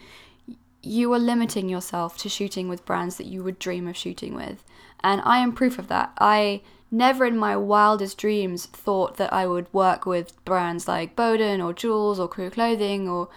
you 0.83 1.13
are 1.13 1.19
limiting 1.19 1.69
yourself 1.69 2.17
to 2.19 2.29
shooting 2.29 2.69
with 2.69 2.85
brands 2.85 3.17
that 3.17 3.27
you 3.27 3.43
would 3.43 3.59
dream 3.59 3.87
of 3.89 3.97
shooting 3.97 4.35
with. 4.35 4.65
And 5.01 5.21
I 5.25 5.39
am 5.39 5.53
proof 5.53 5.79
of 5.79 5.89
that. 5.89 6.13
I 6.19 6.63
never 6.91 7.25
in 7.25 7.37
my 7.37 7.57
wildest 7.57 8.17
dreams 8.17 8.67
thought 8.67 9.17
that 9.17 9.33
I 9.33 9.47
would 9.47 9.73
work 9.73 10.07
with 10.07 10.43
brands 10.45 10.89
like 10.89 11.17
Boden 11.17 11.61
or 11.61 11.75
Joules 11.75 12.19
or 12.19 12.29
Crew 12.29 12.51
Clothing 12.51 13.09
or 13.09 13.29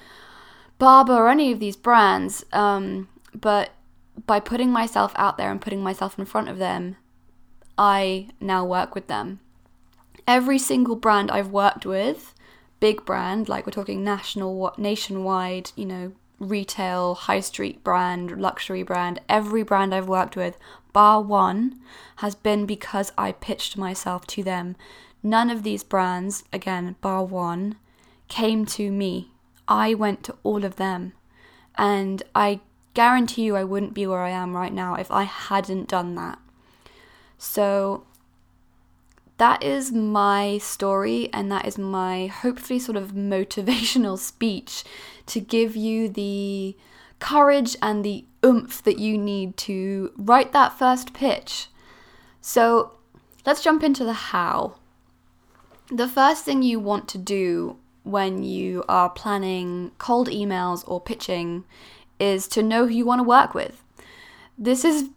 Barbour 0.80 1.14
or 1.14 1.30
any 1.30 1.52
of 1.52 1.60
these 1.60 1.76
brands. 1.76 2.46
Um, 2.54 3.10
but 3.34 3.72
by 4.26 4.40
putting 4.40 4.72
myself 4.72 5.14
out 5.16 5.38
there 5.38 5.52
and 5.52 5.62
putting 5.62 5.84
myself 5.84 6.18
in 6.18 6.26
front 6.26 6.50
of 6.50 6.58
them, 6.58 6.98
I 7.78 8.30
now 8.40 8.66
work 8.66 8.96
with 8.96 9.08
them. 9.08 9.40
Every 10.28 10.60
single 10.60 10.96
brand 10.96 11.32
I've 11.32 11.50
worked 11.50 11.86
with, 11.86 12.34
big 12.82 13.06
brand, 13.06 13.48
like 13.48 13.66
we're 13.66 13.72
talking 13.72 14.04
national, 14.04 14.74
nationwide, 14.78 15.72
you 15.78 15.86
know, 15.86 16.12
retail, 16.40 17.14
high 17.16 17.40
street 17.40 17.82
brand, 17.84 18.42
luxury 18.42 18.84
brand, 18.84 19.22
every 19.30 19.64
brand 19.64 19.96
I've 19.96 20.10
worked 20.10 20.36
with, 20.36 20.58
bar 20.92 21.22
one, 21.22 21.80
has 22.18 22.36
been 22.36 22.66
because 22.66 23.14
I 23.18 23.32
pitched 23.32 23.78
myself 23.78 24.28
to 24.28 24.44
them. 24.44 24.76
None 25.24 25.50
of 25.52 25.64
these 25.64 25.84
brands, 25.84 26.44
again, 26.52 26.96
bar 27.00 27.24
one, 27.24 27.76
came 28.28 28.66
to 28.66 28.92
me. 28.92 29.32
I 29.68 29.94
went 29.94 30.24
to 30.24 30.36
all 30.44 30.66
of 30.66 30.78
them. 30.78 31.14
And 31.78 32.24
I 32.34 32.60
guarantee 32.96 33.44
you 33.44 33.56
I 33.56 33.64
wouldn't 33.64 33.94
be 33.94 34.08
where 34.08 34.22
I 34.22 34.32
am 34.32 34.58
right 34.58 34.74
now 34.74 34.96
if 34.96 35.12
I 35.12 35.24
hadn't 35.24 35.88
done 35.88 36.16
that. 36.16 36.40
So 37.38 38.06
that 39.42 39.64
is 39.64 39.92
my 39.92 40.60
story, 40.60 41.28
and 41.34 41.52
that 41.52 41.66
is 41.66 41.76
my 41.76 42.28
hopefully 42.28 42.78
sort 42.78 42.96
of 42.96 43.14
motivational 43.16 44.16
speech 44.16 44.84
to 45.26 45.40
give 45.40 45.76
you 45.76 46.08
the 46.10 46.78
courage 47.18 47.76
and 47.82 48.06
the 48.06 48.24
oomph 48.46 48.84
that 48.84 49.00
you 49.00 49.18
need 49.18 49.58
to 49.58 50.12
write 50.16 50.52
that 50.52 50.78
first 50.78 51.16
pitch. 51.16 51.70
So 52.40 52.92
let's 53.44 53.64
jump 53.64 53.82
into 53.82 54.04
the 54.04 54.14
how. 54.14 54.76
The 55.90 56.08
first 56.08 56.46
thing 56.46 56.62
you 56.62 56.80
want 56.80 57.08
to 57.08 57.18
do 57.18 57.78
when 58.04 58.44
you 58.44 58.84
are 58.88 59.10
planning 59.10 59.90
cold 59.98 60.30
emails 60.30 60.84
or 60.88 61.02
pitching 61.02 61.64
is 62.20 62.48
to 62.50 62.62
know 62.62 62.86
who 62.86 62.94
you 62.94 63.06
want 63.08 63.22
to 63.22 63.28
work 63.28 63.56
with. 63.56 63.84
This 64.56 64.86
is 64.86 65.10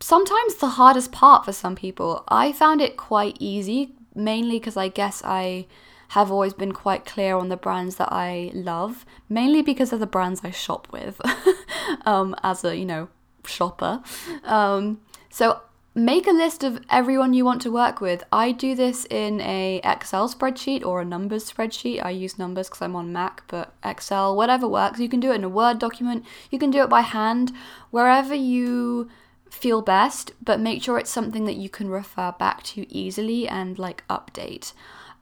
sometimes 0.00 0.56
the 0.56 0.70
hardest 0.70 1.12
part 1.12 1.44
for 1.44 1.52
some 1.52 1.74
people. 1.74 2.24
I 2.28 2.52
found 2.52 2.80
it 2.80 2.96
quite 2.96 3.36
easy, 3.40 3.94
mainly 4.14 4.58
because 4.58 4.76
I 4.76 4.88
guess 4.88 5.22
I 5.24 5.66
have 6.12 6.30
always 6.30 6.54
been 6.54 6.72
quite 6.72 7.04
clear 7.04 7.36
on 7.36 7.48
the 7.48 7.56
brands 7.56 7.96
that 7.96 8.10
I 8.10 8.50
love, 8.54 9.04
mainly 9.28 9.60
because 9.60 9.92
of 9.92 10.00
the 10.00 10.06
brands 10.06 10.40
I 10.42 10.50
shop 10.50 10.88
with 10.90 11.20
um, 12.06 12.34
as 12.42 12.64
a, 12.64 12.76
you 12.76 12.86
know, 12.86 13.08
shopper. 13.44 14.02
Um, 14.44 15.00
so 15.28 15.60
make 15.94 16.26
a 16.26 16.32
list 16.32 16.64
of 16.64 16.80
everyone 16.88 17.34
you 17.34 17.44
want 17.44 17.60
to 17.62 17.70
work 17.70 18.00
with. 18.00 18.24
I 18.32 18.52
do 18.52 18.74
this 18.74 19.04
in 19.10 19.40
a 19.42 19.80
Excel 19.84 20.32
spreadsheet 20.32 20.84
or 20.84 21.02
a 21.02 21.04
numbers 21.04 21.50
spreadsheet. 21.50 22.02
I 22.02 22.10
use 22.10 22.38
numbers 22.38 22.68
because 22.68 22.80
I'm 22.80 22.96
on 22.96 23.12
Mac, 23.12 23.42
but 23.48 23.74
Excel, 23.84 24.34
whatever 24.34 24.66
works. 24.66 25.00
You 25.00 25.08
can 25.08 25.20
do 25.20 25.32
it 25.32 25.36
in 25.36 25.44
a 25.44 25.48
Word 25.48 25.78
document. 25.78 26.24
You 26.50 26.58
can 26.58 26.70
do 26.70 26.82
it 26.82 26.88
by 26.88 27.02
hand, 27.02 27.52
wherever 27.90 28.34
you 28.34 29.10
feel 29.50 29.82
best, 29.82 30.32
but 30.42 30.60
make 30.60 30.82
sure 30.82 30.98
it's 30.98 31.10
something 31.10 31.44
that 31.44 31.56
you 31.56 31.68
can 31.68 31.88
refer 31.88 32.32
back 32.38 32.62
to 32.64 32.92
easily 32.92 33.48
and 33.48 33.78
like 33.78 34.04
update. 34.08 34.72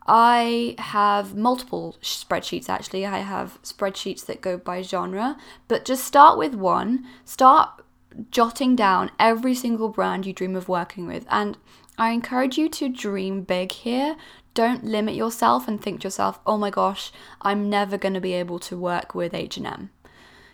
I 0.07 0.77
have 0.79 1.35
multiple 1.35 1.97
spreadsheets 2.01 2.69
actually. 2.69 3.05
I 3.05 3.19
have 3.19 3.61
spreadsheets 3.63 4.25
that 4.27 4.41
go 4.41 4.57
by 4.57 4.83
genre, 4.83 5.37
but 5.69 5.85
just 5.85 6.05
start 6.05 6.39
with 6.39 6.55
one. 6.55 7.07
Start 7.25 7.83
jotting 8.31 8.77
down 8.77 9.11
every 9.19 9.55
single 9.55 9.89
brand 9.89 10.25
you 10.25 10.33
dream 10.33 10.57
of 10.57 10.69
working 10.69 11.07
with. 11.07 11.27
And 11.29 11.59
I 11.99 12.11
encourage 12.11 12.57
you 12.57 12.69
to 12.69 12.89
dream 12.89 13.43
big 13.43 13.73
here. 13.73 14.17
Don't 14.55 14.85
limit 14.85 15.15
yourself 15.15 15.67
and 15.69 15.81
think 15.81 16.01
to 16.01 16.07
yourself, 16.07 16.39
"Oh 16.47 16.57
my 16.57 16.71
gosh, 16.71 17.13
I'm 17.43 17.69
never 17.69 17.99
going 17.99 18.15
to 18.15 18.21
be 18.21 18.33
able 18.33 18.59
to 18.61 18.77
work 18.77 19.15
with 19.15 19.35
H&M." 19.35 19.91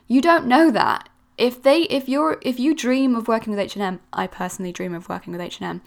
You 0.08 0.20
don't 0.20 0.46
know 0.46 0.70
that 0.70 1.08
if 1.42 1.61
they 1.61 1.82
if 1.82 2.08
you're 2.08 2.38
if 2.42 2.61
you 2.61 2.72
dream 2.72 3.16
of 3.16 3.26
working 3.26 3.50
with 3.50 3.58
H&M, 3.58 3.99
I 4.12 4.28
personally 4.28 4.70
dream 4.70 4.94
of 4.94 5.08
working 5.08 5.32
with 5.32 5.40
H&M. 5.40 5.82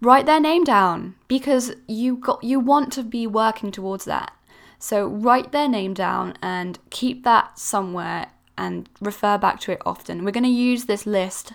Write 0.00 0.26
their 0.26 0.38
name 0.38 0.62
down 0.62 1.16
because 1.26 1.74
you 1.88 2.16
got 2.16 2.44
you 2.44 2.60
want 2.60 2.92
to 2.92 3.02
be 3.02 3.26
working 3.26 3.72
towards 3.72 4.04
that. 4.04 4.30
So 4.78 5.08
write 5.08 5.50
their 5.50 5.68
name 5.68 5.92
down 5.92 6.34
and 6.40 6.78
keep 6.90 7.24
that 7.24 7.58
somewhere 7.58 8.26
and 8.56 8.88
refer 9.00 9.38
back 9.38 9.58
to 9.62 9.72
it 9.72 9.82
often. 9.84 10.24
We're 10.24 10.30
going 10.30 10.44
to 10.44 10.50
use 10.50 10.84
this 10.84 11.04
list 11.04 11.54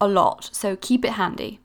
a 0.00 0.08
lot, 0.08 0.50
so 0.52 0.74
keep 0.74 1.04
it 1.04 1.12
handy. 1.12 1.60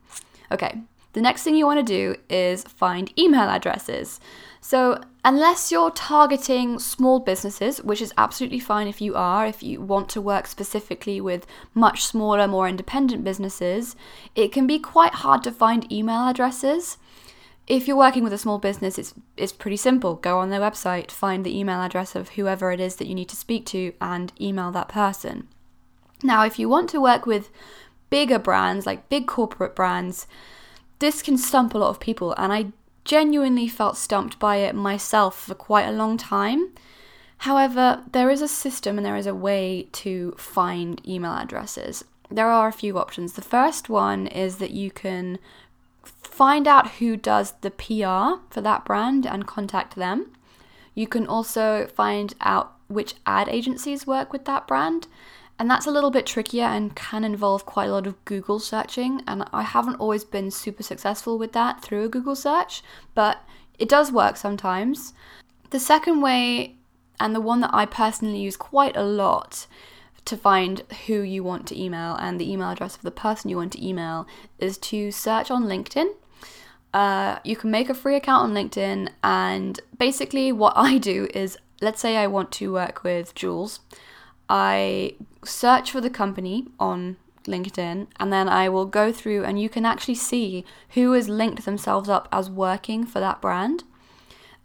Okay, 0.52 0.82
the 1.18 1.24
next 1.24 1.42
thing 1.42 1.56
you 1.56 1.66
want 1.66 1.80
to 1.80 1.84
do 1.84 2.16
is 2.30 2.62
find 2.62 3.12
email 3.18 3.50
addresses. 3.50 4.20
So, 4.62 5.02
unless 5.26 5.72
you're 5.72 5.90
targeting 5.90 6.78
small 6.78 7.20
businesses, 7.20 7.82
which 7.82 8.04
is 8.04 8.14
absolutely 8.20 8.60
fine 8.60 8.88
if 8.88 9.02
you 9.02 9.16
are, 9.16 9.48
if 9.48 9.64
you 9.64 9.82
want 9.82 10.10
to 10.10 10.22
work 10.22 10.46
specifically 10.46 11.20
with 11.20 11.48
much 11.74 12.06
smaller, 12.06 12.48
more 12.48 12.70
independent 12.70 13.24
businesses, 13.24 13.96
it 14.36 14.52
can 14.52 14.68
be 14.68 14.78
quite 14.78 15.16
hard 15.16 15.42
to 15.46 15.52
find 15.52 15.92
email 15.92 16.28
addresses. 16.28 17.00
If 17.66 17.88
you're 17.88 17.98
working 17.98 18.24
with 18.24 18.32
a 18.32 18.38
small 18.38 18.60
business, 18.60 19.00
it's, 19.00 19.16
it's 19.38 19.52
pretty 19.52 19.78
simple. 19.78 20.14
Go 20.14 20.38
on 20.38 20.52
their 20.52 20.62
website, 20.62 21.10
find 21.10 21.44
the 21.44 21.58
email 21.58 21.82
address 21.82 22.16
of 22.16 22.30
whoever 22.30 22.72
it 22.72 22.80
is 22.80 22.98
that 22.98 23.08
you 23.08 23.16
need 23.16 23.30
to 23.30 23.36
speak 23.36 23.66
to, 23.68 23.92
and 24.00 24.32
email 24.40 24.70
that 24.70 24.88
person. 24.88 25.48
Now, 26.22 26.46
if 26.46 26.60
you 26.60 26.70
want 26.70 26.92
to 26.92 27.02
work 27.02 27.26
with 27.26 27.50
bigger 28.12 28.38
brands, 28.38 28.86
like 28.86 29.10
big 29.10 29.26
corporate 29.26 29.76
brands, 29.76 30.28
this 31.00 31.22
can 31.22 31.38
stump 31.38 31.74
a 31.74 31.78
lot 31.78 31.90
of 31.90 32.00
people, 32.00 32.34
and 32.38 32.52
I 32.52 32.68
genuinely 33.06 33.68
felt 33.68 33.98
stumped 33.98 34.38
by 34.38 34.58
it 34.58 34.76
myself 34.76 35.40
for 35.40 35.56
quite 35.56 35.88
a 35.88 35.92
long 35.92 36.18
time. 36.18 36.74
However, 37.40 38.04
there 38.12 38.30
is 38.30 38.42
a 38.42 38.48
system 38.48 38.98
and 38.98 39.06
there 39.06 39.16
is 39.16 39.28
a 39.28 39.36
way 39.36 39.88
to 39.94 40.34
find 40.38 41.02
email 41.08 41.32
addresses. 41.32 42.04
There 42.30 42.50
are 42.50 42.68
a 42.68 42.74
few 42.74 42.98
options. 42.98 43.34
The 43.34 43.42
first 43.42 43.90
one 43.90 44.28
is 44.28 44.58
that 44.58 44.72
you 44.72 44.92
can 44.92 45.40
find 46.04 46.68
out 46.68 46.92
who 46.94 47.16
does 47.16 47.54
the 47.62 47.72
PR 47.72 48.44
for 48.52 48.62
that 48.62 48.84
brand 48.86 49.26
and 49.26 49.48
contact 49.48 49.96
them. 49.96 50.32
You 50.94 51.08
can 51.08 51.28
also 51.28 51.88
find 51.88 52.34
out 52.42 52.74
which 52.88 53.16
ad 53.26 53.48
agencies 53.50 54.08
work 54.08 54.34
with 54.34 54.46
that 54.46 54.68
brand 54.68 55.08
and 55.60 55.70
that's 55.70 55.88
a 55.88 55.92
little 55.92 56.12
bit 56.12 56.26
trickier 56.26 56.66
and 56.66 56.96
can 56.96 57.24
involve 57.24 57.66
quite 57.66 57.90
a 57.90 57.92
lot 57.92 58.08
of 58.08 58.24
Google 58.26 58.60
searching. 58.60 59.22
And 59.28 59.44
I 59.52 59.64
haven't 59.64 59.96
always 59.96 60.24
been 60.24 60.52
super 60.52 60.84
successful 60.84 61.38
with 61.38 61.54
that 61.54 61.82
through 61.82 62.06
a 62.06 62.10
Google 62.10 62.36
search, 62.36 62.84
but 63.16 63.42
it 63.80 63.90
does 63.90 64.12
work 64.12 64.38
sometimes. 64.38 65.14
The 65.72 65.80
second 65.80 66.22
way, 66.22 66.76
and 67.20 67.34
the 67.34 67.42
one 67.42 67.62
that 67.62 67.74
I 67.74 67.86
personally 67.86 68.40
use 68.40 68.56
quite 68.56 68.96
a 68.96 69.04
lot 69.04 69.66
to 70.26 70.38
find 70.38 70.82
who 71.08 71.22
you 71.22 71.44
want 71.44 71.68
to 71.68 71.82
email 71.82 72.16
and 72.16 72.40
the 72.40 72.52
email 72.52 72.70
address 72.70 72.96
of 72.96 73.02
the 73.02 73.12
person 73.12 73.50
you 73.50 73.58
want 73.58 73.72
to 73.74 73.86
email, 73.86 74.28
is 74.60 74.78
to 74.78 75.12
search 75.12 75.50
on 75.50 75.64
LinkedIn. 75.64 76.14
Uh, 76.94 77.40
you 77.44 77.56
can 77.56 77.72
make 77.72 77.90
a 77.90 77.94
free 77.94 78.16
account 78.16 78.44
on 78.44 78.54
LinkedIn, 78.54 79.10
and 79.24 79.80
basically, 79.98 80.52
what 80.52 80.74
I 80.76 81.00
do 81.00 81.28
is 81.34 81.58
let's 81.82 82.02
say 82.02 82.18
I 82.18 82.28
want 82.28 82.52
to 82.54 82.72
work 82.72 83.04
with 83.04 83.36
Joules. 83.36 83.80
I 84.50 85.16
search 85.44 85.92
for 85.92 86.02
the 86.02 86.10
company 86.10 86.68
on 86.80 87.18
LinkedIn 87.46 88.08
and 88.20 88.34
then 88.34 88.50
I 88.50 88.70
will 88.70 88.86
go 88.86 89.12
through 89.12 89.44
and 89.44 89.60
you 89.60 89.70
can 89.70 89.86
actually 89.86 90.16
see 90.16 90.66
who 90.90 91.14
has 91.14 91.30
linked 91.30 91.66
themselves 91.66 92.10
up 92.10 92.28
as 92.32 92.50
working 92.50 93.06
for 93.06 93.20
that 93.20 93.42
brand. 93.42 93.84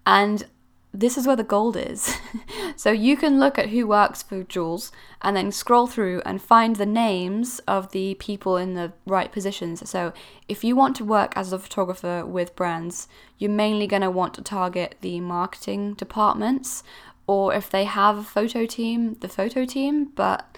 And 0.05 0.47
this 0.95 1.17
is 1.17 1.27
where 1.27 1.37
the 1.37 1.45
gold 1.45 1.77
is. 1.77 2.15
so 2.77 2.91
you 2.91 3.17
can 3.17 3.41
look 3.41 3.59
at 3.59 3.71
who 3.71 3.87
works 3.87 4.23
for 4.23 4.45
Joules 4.45 4.91
and 5.23 5.35
then 5.35 5.51
scroll 5.51 5.87
through 5.87 6.21
and 6.27 6.43
find 6.43 6.77
the 6.77 6.87
names 6.87 7.61
of 7.61 7.93
the 7.93 8.15
people 8.17 8.59
in 8.59 8.75
the 8.75 8.93
right 9.07 9.33
positions. 9.33 9.89
So 9.89 10.13
if 10.49 10.63
you 10.63 10.77
want 10.77 10.97
to 10.97 11.05
work 11.05 11.33
as 11.35 11.53
a 11.53 11.59
photographer 11.59 12.27
with 12.27 12.55
brands, 12.55 13.09
you're 13.39 13.51
mainly 13.51 13.87
going 13.87 14.03
to 14.03 14.11
want 14.11 14.35
to 14.35 14.43
target 14.43 14.97
the 15.01 15.21
marketing 15.21 15.95
departments 15.95 16.83
or 17.27 17.55
if 17.55 17.71
they 17.71 17.85
have 17.85 18.19
a 18.19 18.23
photo 18.23 18.67
team, 18.67 19.17
the 19.21 19.29
photo 19.29 19.65
team, 19.65 20.07
but 20.15 20.57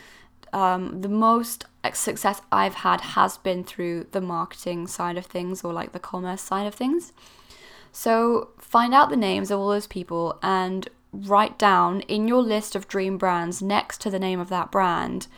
um, 0.52 1.00
the 1.02 1.08
most 1.08 1.66
success 1.92 2.40
I've 2.50 2.76
had 2.76 3.00
has 3.00 3.36
been 3.38 3.64
through 3.64 4.06
the 4.12 4.20
marketing 4.20 4.86
side 4.86 5.16
of 5.16 5.26
things 5.26 5.62
or 5.64 5.72
like 5.72 5.92
the 5.92 5.98
commerce 5.98 6.40
side 6.40 6.66
of 6.66 6.74
things. 6.74 7.12
So 7.92 8.50
find 8.58 8.94
out 8.94 9.10
the 9.10 9.16
names 9.16 9.50
of 9.50 9.60
all 9.60 9.68
those 9.68 9.86
people 9.86 10.38
and 10.42 10.88
write 11.12 11.58
down 11.58 12.00
in 12.02 12.26
your 12.26 12.42
list 12.42 12.74
of 12.74 12.88
dream 12.88 13.18
brands 13.18 13.62
next 13.62 14.00
to 14.00 14.10
the 14.10 14.18
name 14.18 14.40
of 14.40 14.48
that 14.48 14.72
brand 14.72 15.28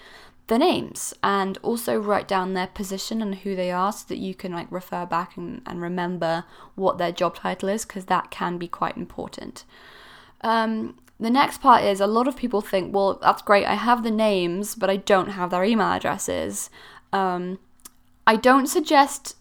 the 0.49 0.59
names 0.59 1.12
and 1.23 1.59
also 1.62 1.99
write 1.99 2.28
down 2.28 2.54
their 2.54 2.68
position 2.68 3.21
and 3.21 3.37
who 3.37 3.56
they 3.56 3.71
are 3.71 3.92
so 3.92 4.04
that 4.09 4.18
you 4.18 4.35
can 4.35 4.52
like 4.52 4.71
refer 4.71 5.04
back 5.04 5.37
and, 5.37 5.61
and 5.66 5.80
remember 5.83 6.45
what 6.76 6.99
their 6.99 7.11
job 7.11 7.35
title 7.35 7.68
is 7.68 7.85
because 7.85 8.04
that 8.04 8.30
can 8.30 8.56
be 8.56 8.68
quite 8.68 8.97
important. 8.97 9.64
Um, 10.42 10.97
the 11.18 11.30
next 11.30 11.61
part 11.61 11.82
is 11.82 12.00
a 12.00 12.06
lot 12.06 12.28
of 12.28 12.37
people 12.37 12.61
think, 12.61 12.94
well, 12.94 13.14
that's 13.14 13.42
great, 13.42 13.64
I 13.64 13.75
have 13.75 14.02
the 14.02 14.11
names, 14.11 14.75
but 14.75 14.90
I 14.90 14.96
don't 14.96 15.30
have 15.30 15.50
their 15.50 15.64
email 15.64 15.92
addresses. 15.92 16.68
Um, 17.12 17.58
I 18.26 18.37
don't 18.37 18.66
suggest 18.66 19.37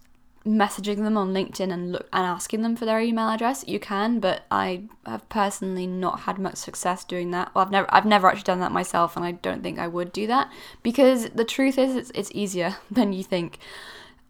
messaging 0.45 0.97
them 0.97 1.17
on 1.17 1.33
LinkedIn 1.33 1.73
and 1.73 1.91
look 1.91 2.07
and 2.13 2.23
asking 2.23 2.61
them 2.61 2.75
for 2.75 2.85
their 2.85 2.99
email 2.99 3.29
address. 3.29 3.65
You 3.67 3.79
can, 3.79 4.19
but 4.19 4.43
I 4.51 4.83
have 5.05 5.27
personally 5.27 5.87
not 5.87 6.21
had 6.21 6.37
much 6.37 6.57
success 6.57 7.03
doing 7.03 7.31
that. 7.31 7.53
Well, 7.53 7.65
I've 7.65 7.71
never 7.71 7.93
I've 7.93 8.05
never 8.05 8.27
actually 8.27 8.43
done 8.43 8.59
that 8.59 8.71
myself, 8.71 9.15
and 9.15 9.25
I 9.25 9.31
don't 9.31 9.63
think 9.63 9.79
I 9.79 9.87
would 9.87 10.13
do 10.13 10.27
that 10.27 10.51
because 10.83 11.29
the 11.31 11.45
truth 11.45 11.77
is 11.77 11.95
it's 11.95 12.11
it's 12.13 12.31
easier 12.33 12.77
than 12.91 13.13
you 13.13 13.23
think. 13.23 13.57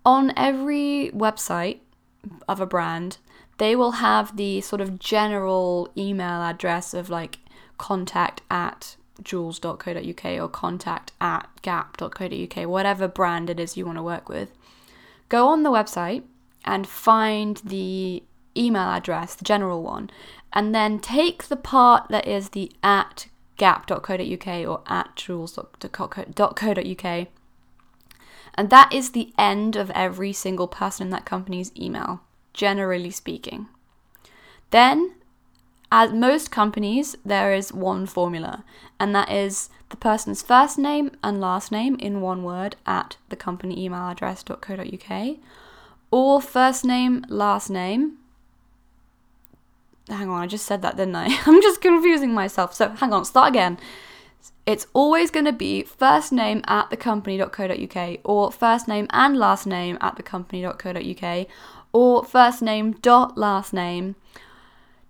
On 0.05 0.31
every 0.37 1.11
website 1.13 1.79
of 2.47 2.59
a 2.59 2.65
brand, 2.65 3.17
they 3.57 3.75
will 3.75 3.91
have 3.91 4.35
the 4.37 4.61
sort 4.61 4.81
of 4.81 4.99
general 4.99 5.89
email 5.97 6.41
address 6.41 6.93
of 6.93 7.09
like 7.09 7.39
contact 7.77 8.41
at 8.49 8.95
joules.co.uk 9.21 10.25
or 10.41 10.49
contact 10.49 11.11
at 11.21 11.47
gap.co.uk, 11.61 12.67
whatever 12.67 13.07
brand 13.07 13.49
it 13.49 13.59
is 13.59 13.77
you 13.77 13.85
want 13.85 13.97
to 13.97 14.03
work 14.03 14.27
with. 14.29 14.51
Go 15.29 15.47
on 15.47 15.63
the 15.63 15.71
website 15.71 16.23
and 16.65 16.87
find 16.87 17.57
the 17.57 18.23
email 18.57 18.89
address, 18.89 19.35
the 19.35 19.45
general 19.45 19.83
one, 19.83 20.09
and 20.53 20.73
then 20.73 20.99
take 20.99 21.43
the 21.43 21.55
part 21.55 22.07
that 22.09 22.27
is 22.27 22.49
the 22.49 22.71
at 22.83 23.27
gap.co.uk 23.57 24.47
or 24.67 24.81
at 24.87 25.15
joules.co.uk. 25.15 25.67
And 28.57 28.69
that 28.69 28.93
is 28.93 29.11
the 29.11 29.33
end 29.37 29.75
of 29.75 29.91
every 29.91 30.31
single 30.31 30.67
person 30.67 31.07
in 31.07 31.11
that 31.11 31.25
company's 31.25 31.73
email, 31.77 32.21
generally 32.55 33.11
speaking. 33.11 33.67
Then, 34.71 35.13
at 35.91 36.15
most 36.15 36.49
companies, 36.49 37.15
there 37.23 37.53
is 37.53 37.71
one 37.71 38.07
formula, 38.07 38.63
and 38.99 39.13
that 39.13 39.31
is 39.31 39.69
the 39.89 39.97
person's 39.97 40.41
first 40.41 40.79
name 40.79 41.11
and 41.23 41.39
last 41.39 41.71
name 41.71 41.95
in 41.99 42.21
one 42.21 42.43
word 42.43 42.75
at 42.87 43.17
the 43.29 43.35
company 43.35 43.85
email 43.85 44.09
address.co.uk, 44.09 45.37
or 46.09 46.41
first 46.41 46.83
name, 46.83 47.23
last 47.29 47.69
name 47.69 48.17
hang 50.09 50.29
on, 50.29 50.41
I 50.41 50.47
just 50.47 50.65
said 50.65 50.81
that, 50.81 50.97
didn't 50.97 51.15
I? 51.15 51.27
I'm 51.45 51.61
just 51.61 51.81
confusing 51.81 52.33
myself. 52.33 52.73
So 52.73 52.89
hang 52.89 53.13
on, 53.13 53.25
start 53.25 53.49
again. 53.49 53.77
It's 54.65 54.87
always 54.93 55.29
going 55.29 55.45
to 55.45 55.53
be 55.53 55.83
first 55.83 56.31
name 56.31 56.63
at 56.67 56.89
thecompany.co.uk 56.89 58.19
or 58.23 58.51
first 58.51 58.87
name 58.87 59.07
and 59.11 59.37
last 59.37 59.67
name 59.67 59.97
at 60.01 60.17
thecompany.co.uk 60.17 61.47
or 61.95 62.25
first 62.25 62.61
name 62.61 62.91
dot 62.91 63.37
last 63.37 63.71
name. 63.71 64.17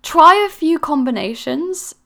Try 0.04 0.46
a 0.46 0.48
few 0.48 0.78
combinations 0.78 1.96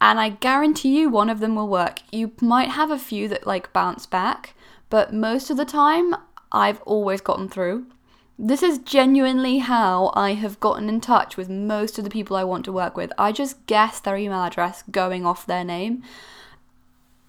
and 0.00 0.20
I 0.20 0.28
guarantee 0.28 1.00
you 1.00 1.08
one 1.08 1.28
of 1.28 1.40
them 1.40 1.56
will 1.56 1.66
work. 1.66 2.02
You 2.12 2.30
might 2.40 2.68
have 2.68 2.92
a 2.92 2.98
few 2.98 3.26
that 3.26 3.44
like 3.44 3.72
bounce 3.72 4.06
back, 4.06 4.54
but 4.88 5.12
most 5.12 5.50
of 5.50 5.56
the 5.56 5.64
time 5.64 6.14
I've 6.52 6.80
always 6.82 7.20
gotten 7.20 7.48
through. 7.48 7.86
This 8.38 8.62
is 8.62 8.78
genuinely 8.78 9.58
how 9.58 10.12
I 10.14 10.34
have 10.34 10.60
gotten 10.60 10.88
in 10.88 11.00
touch 11.00 11.36
with 11.36 11.50
most 11.50 11.98
of 11.98 12.04
the 12.04 12.10
people 12.10 12.36
I 12.36 12.44
want 12.44 12.64
to 12.66 12.72
work 12.72 12.96
with. 12.96 13.12
I 13.18 13.32
just 13.32 13.66
guess 13.66 13.98
their 13.98 14.16
email 14.16 14.44
address 14.44 14.84
going 14.92 15.26
off 15.26 15.44
their 15.44 15.64
name. 15.64 16.04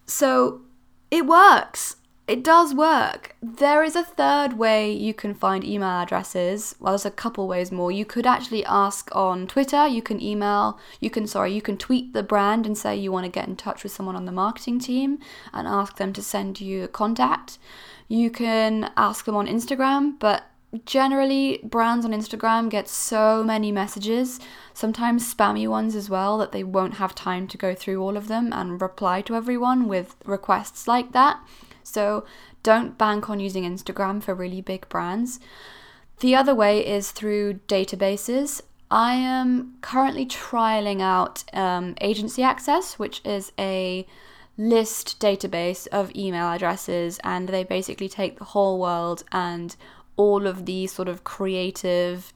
So 0.05 0.61
it 1.09 1.25
works. 1.25 1.95
It 2.31 2.45
does 2.45 2.73
work. 2.73 3.35
There 3.41 3.83
is 3.83 3.93
a 3.93 4.05
third 4.05 4.53
way 4.53 4.89
you 4.89 5.13
can 5.13 5.33
find 5.33 5.65
email 5.65 5.89
addresses. 5.89 6.75
Well, 6.79 6.93
there's 6.93 7.05
a 7.05 7.11
couple 7.11 7.45
ways 7.45 7.73
more. 7.73 7.91
You 7.91 8.05
could 8.05 8.25
actually 8.25 8.63
ask 8.63 9.13
on 9.13 9.47
Twitter, 9.47 9.85
you 9.85 10.01
can 10.01 10.21
email, 10.21 10.79
you 11.01 11.09
can, 11.09 11.27
sorry, 11.27 11.51
you 11.53 11.61
can 11.61 11.77
tweet 11.77 12.13
the 12.13 12.23
brand 12.23 12.65
and 12.65 12.77
say 12.77 12.95
you 12.95 13.11
want 13.11 13.25
to 13.25 13.29
get 13.29 13.49
in 13.49 13.57
touch 13.57 13.83
with 13.83 13.91
someone 13.91 14.15
on 14.15 14.23
the 14.23 14.31
marketing 14.31 14.79
team 14.79 15.19
and 15.51 15.67
ask 15.67 15.97
them 15.97 16.13
to 16.13 16.21
send 16.21 16.61
you 16.61 16.85
a 16.85 16.87
contact. 16.87 17.59
You 18.07 18.29
can 18.29 18.93
ask 18.95 19.25
them 19.25 19.35
on 19.35 19.47
Instagram, 19.47 20.17
but 20.17 20.45
generally 20.85 21.59
brands 21.65 22.05
on 22.05 22.13
Instagram 22.13 22.69
get 22.69 22.87
so 22.87 23.43
many 23.43 23.73
messages, 23.73 24.39
sometimes 24.73 25.35
spammy 25.35 25.67
ones 25.67 25.97
as 25.97 26.09
well, 26.09 26.37
that 26.37 26.53
they 26.53 26.63
won't 26.63 26.93
have 26.93 27.13
time 27.13 27.45
to 27.49 27.57
go 27.57 27.75
through 27.75 28.01
all 28.01 28.15
of 28.15 28.29
them 28.29 28.53
and 28.53 28.81
reply 28.81 29.19
to 29.19 29.35
everyone 29.35 29.89
with 29.89 30.15
requests 30.23 30.87
like 30.87 31.11
that. 31.11 31.37
So 31.91 32.25
don't 32.63 32.97
bank 32.97 33.29
on 33.29 33.39
using 33.39 33.63
Instagram 33.63 34.23
for 34.23 34.33
really 34.33 34.61
big 34.61 34.87
brands. 34.89 35.39
The 36.19 36.35
other 36.35 36.55
way 36.55 36.85
is 36.85 37.11
through 37.11 37.55
databases. 37.67 38.61
I 38.89 39.13
am 39.15 39.75
currently 39.81 40.25
trialing 40.25 41.01
out 41.01 41.43
um, 41.53 41.95
Agency 42.01 42.43
Access, 42.43 42.99
which 42.99 43.21
is 43.25 43.51
a 43.57 44.05
list 44.57 45.19
database 45.19 45.87
of 45.87 46.15
email 46.15 46.47
addresses, 46.47 47.19
and 47.23 47.49
they 47.49 47.63
basically 47.63 48.09
take 48.09 48.37
the 48.37 48.45
whole 48.45 48.79
world 48.79 49.23
and 49.31 49.75
all 50.17 50.45
of 50.45 50.65
the 50.65 50.87
sort 50.87 51.07
of 51.07 51.23
creative 51.23 52.33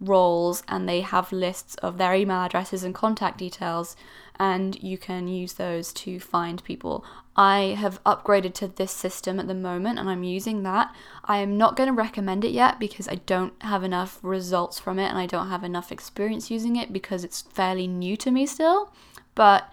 roles 0.00 0.62
and 0.68 0.88
they 0.88 1.00
have 1.00 1.32
lists 1.32 1.74
of 1.76 1.98
their 1.98 2.14
email 2.14 2.42
addresses 2.42 2.82
and 2.82 2.94
contact 2.94 3.38
details 3.38 3.96
and 4.38 4.82
you 4.82 4.98
can 4.98 5.28
use 5.28 5.54
those 5.54 5.92
to 5.92 6.20
find 6.20 6.62
people. 6.64 7.04
I 7.36 7.76
have 7.78 8.02
upgraded 8.04 8.54
to 8.54 8.68
this 8.68 8.92
system 8.92 9.38
at 9.38 9.46
the 9.46 9.54
moment 9.54 9.98
and 9.98 10.08
I'm 10.08 10.24
using 10.24 10.62
that. 10.62 10.94
I 11.24 11.38
am 11.38 11.58
not 11.58 11.76
going 11.76 11.88
to 11.88 11.92
recommend 11.92 12.44
it 12.44 12.52
yet 12.52 12.78
because 12.78 13.08
I 13.08 13.16
don't 13.16 13.52
have 13.62 13.84
enough 13.84 14.18
results 14.22 14.78
from 14.78 14.98
it 14.98 15.08
and 15.08 15.18
I 15.18 15.26
don't 15.26 15.48
have 15.48 15.64
enough 15.64 15.92
experience 15.92 16.50
using 16.50 16.76
it 16.76 16.92
because 16.92 17.24
it's 17.24 17.42
fairly 17.42 17.86
new 17.86 18.16
to 18.18 18.30
me 18.30 18.46
still. 18.46 18.92
But 19.34 19.70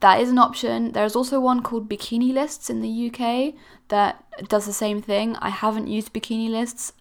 that 0.00 0.20
is 0.20 0.30
an 0.30 0.38
option. 0.38 0.92
There's 0.92 1.16
also 1.16 1.40
one 1.40 1.62
called 1.62 1.88
Bikini 1.88 2.32
Lists 2.32 2.70
in 2.70 2.80
the 2.80 3.10
UK 3.10 3.54
that 3.88 4.24
does 4.48 4.66
the 4.66 4.72
same 4.72 5.00
thing. 5.00 5.36
I 5.36 5.50
haven't 5.50 5.88
used 5.88 6.12
Bikini 6.12 6.50
Lists. 6.50 6.92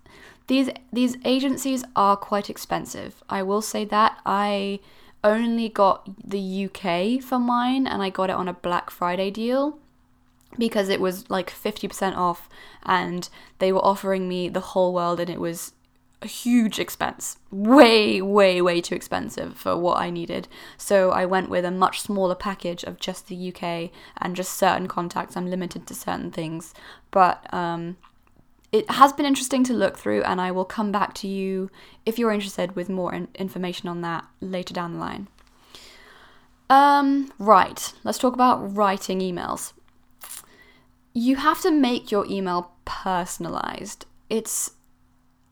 These 0.48 0.70
these 0.94 1.18
agencies 1.26 1.84
are 1.96 2.16
quite 2.16 2.50
expensive. 2.50 3.24
I 3.30 3.42
will 3.44 3.62
say 3.62 3.86
that. 3.86 4.20
I 4.26 4.80
only 5.24 5.70
got 5.70 6.08
the 6.24 6.66
UK 6.66 7.22
for 7.22 7.40
mine 7.40 7.88
and 7.88 8.04
I 8.04 8.12
got 8.12 8.30
it 8.30 8.36
on 8.36 8.48
a 8.48 8.54
Black 8.54 8.92
Friday 8.92 9.32
deal 9.32 9.80
because 10.58 10.88
it 10.88 11.02
was 11.02 11.30
like 11.30 11.50
50% 11.50 12.16
off 12.16 12.48
and 12.84 13.28
they 13.58 13.72
were 13.72 13.84
offering 13.84 14.30
me 14.30 14.48
the 14.50 14.60
whole 14.60 14.94
world 14.94 15.20
and 15.20 15.30
it 15.30 15.40
was 15.40 15.74
a 16.22 16.28
huge 16.28 16.80
expense. 16.80 17.38
Way, 17.52 18.22
way, 18.22 18.62
way 18.62 18.82
too 18.82 18.96
expensive 18.96 19.58
for 19.58 19.78
what 19.78 19.98
I 19.98 20.10
needed. 20.10 20.48
So 20.78 21.12
I 21.12 21.26
went 21.26 21.50
with 21.50 21.66
a 21.66 21.72
much 21.72 22.02
smaller 22.02 22.36
package 22.36 22.84
of 22.84 23.00
just 23.00 23.28
the 23.28 23.54
UK 23.54 23.92
and 24.18 24.36
just 24.36 24.54
certain 24.54 24.88
contacts. 24.88 25.36
I'm 25.36 25.50
limited 25.50 25.88
to 25.88 25.96
certain 25.96 26.32
things. 26.32 26.74
But 27.12 27.52
um, 27.54 27.98
it 28.72 28.90
has 28.92 29.14
been 29.14 29.26
interesting 29.26 29.64
to 29.66 29.74
look 29.74 29.98
through, 29.98 30.24
and 30.24 30.42
I 30.42 30.52
will 30.52 30.66
come 30.66 30.92
back 30.92 31.14
to 31.16 31.28
you 31.28 31.70
if 32.06 32.20
you're 32.20 32.32
interested 32.32 32.76
with 32.76 32.90
more 32.90 33.14
in- 33.14 33.28
information 33.36 33.90
on 33.90 34.02
that 34.02 34.26
later 34.42 34.74
down 34.74 34.94
the 34.94 35.00
line. 35.00 35.28
Um, 36.70 37.32
right, 37.38 37.94
let's 38.04 38.18
talk 38.18 38.34
about 38.34 38.76
writing 38.76 39.20
emails. 39.20 39.74
You 41.14 41.38
have 41.38 41.62
to 41.62 41.72
make 41.72 42.12
your 42.12 42.26
email 42.28 42.72
personalized. 42.86 44.06
It's 44.30 44.72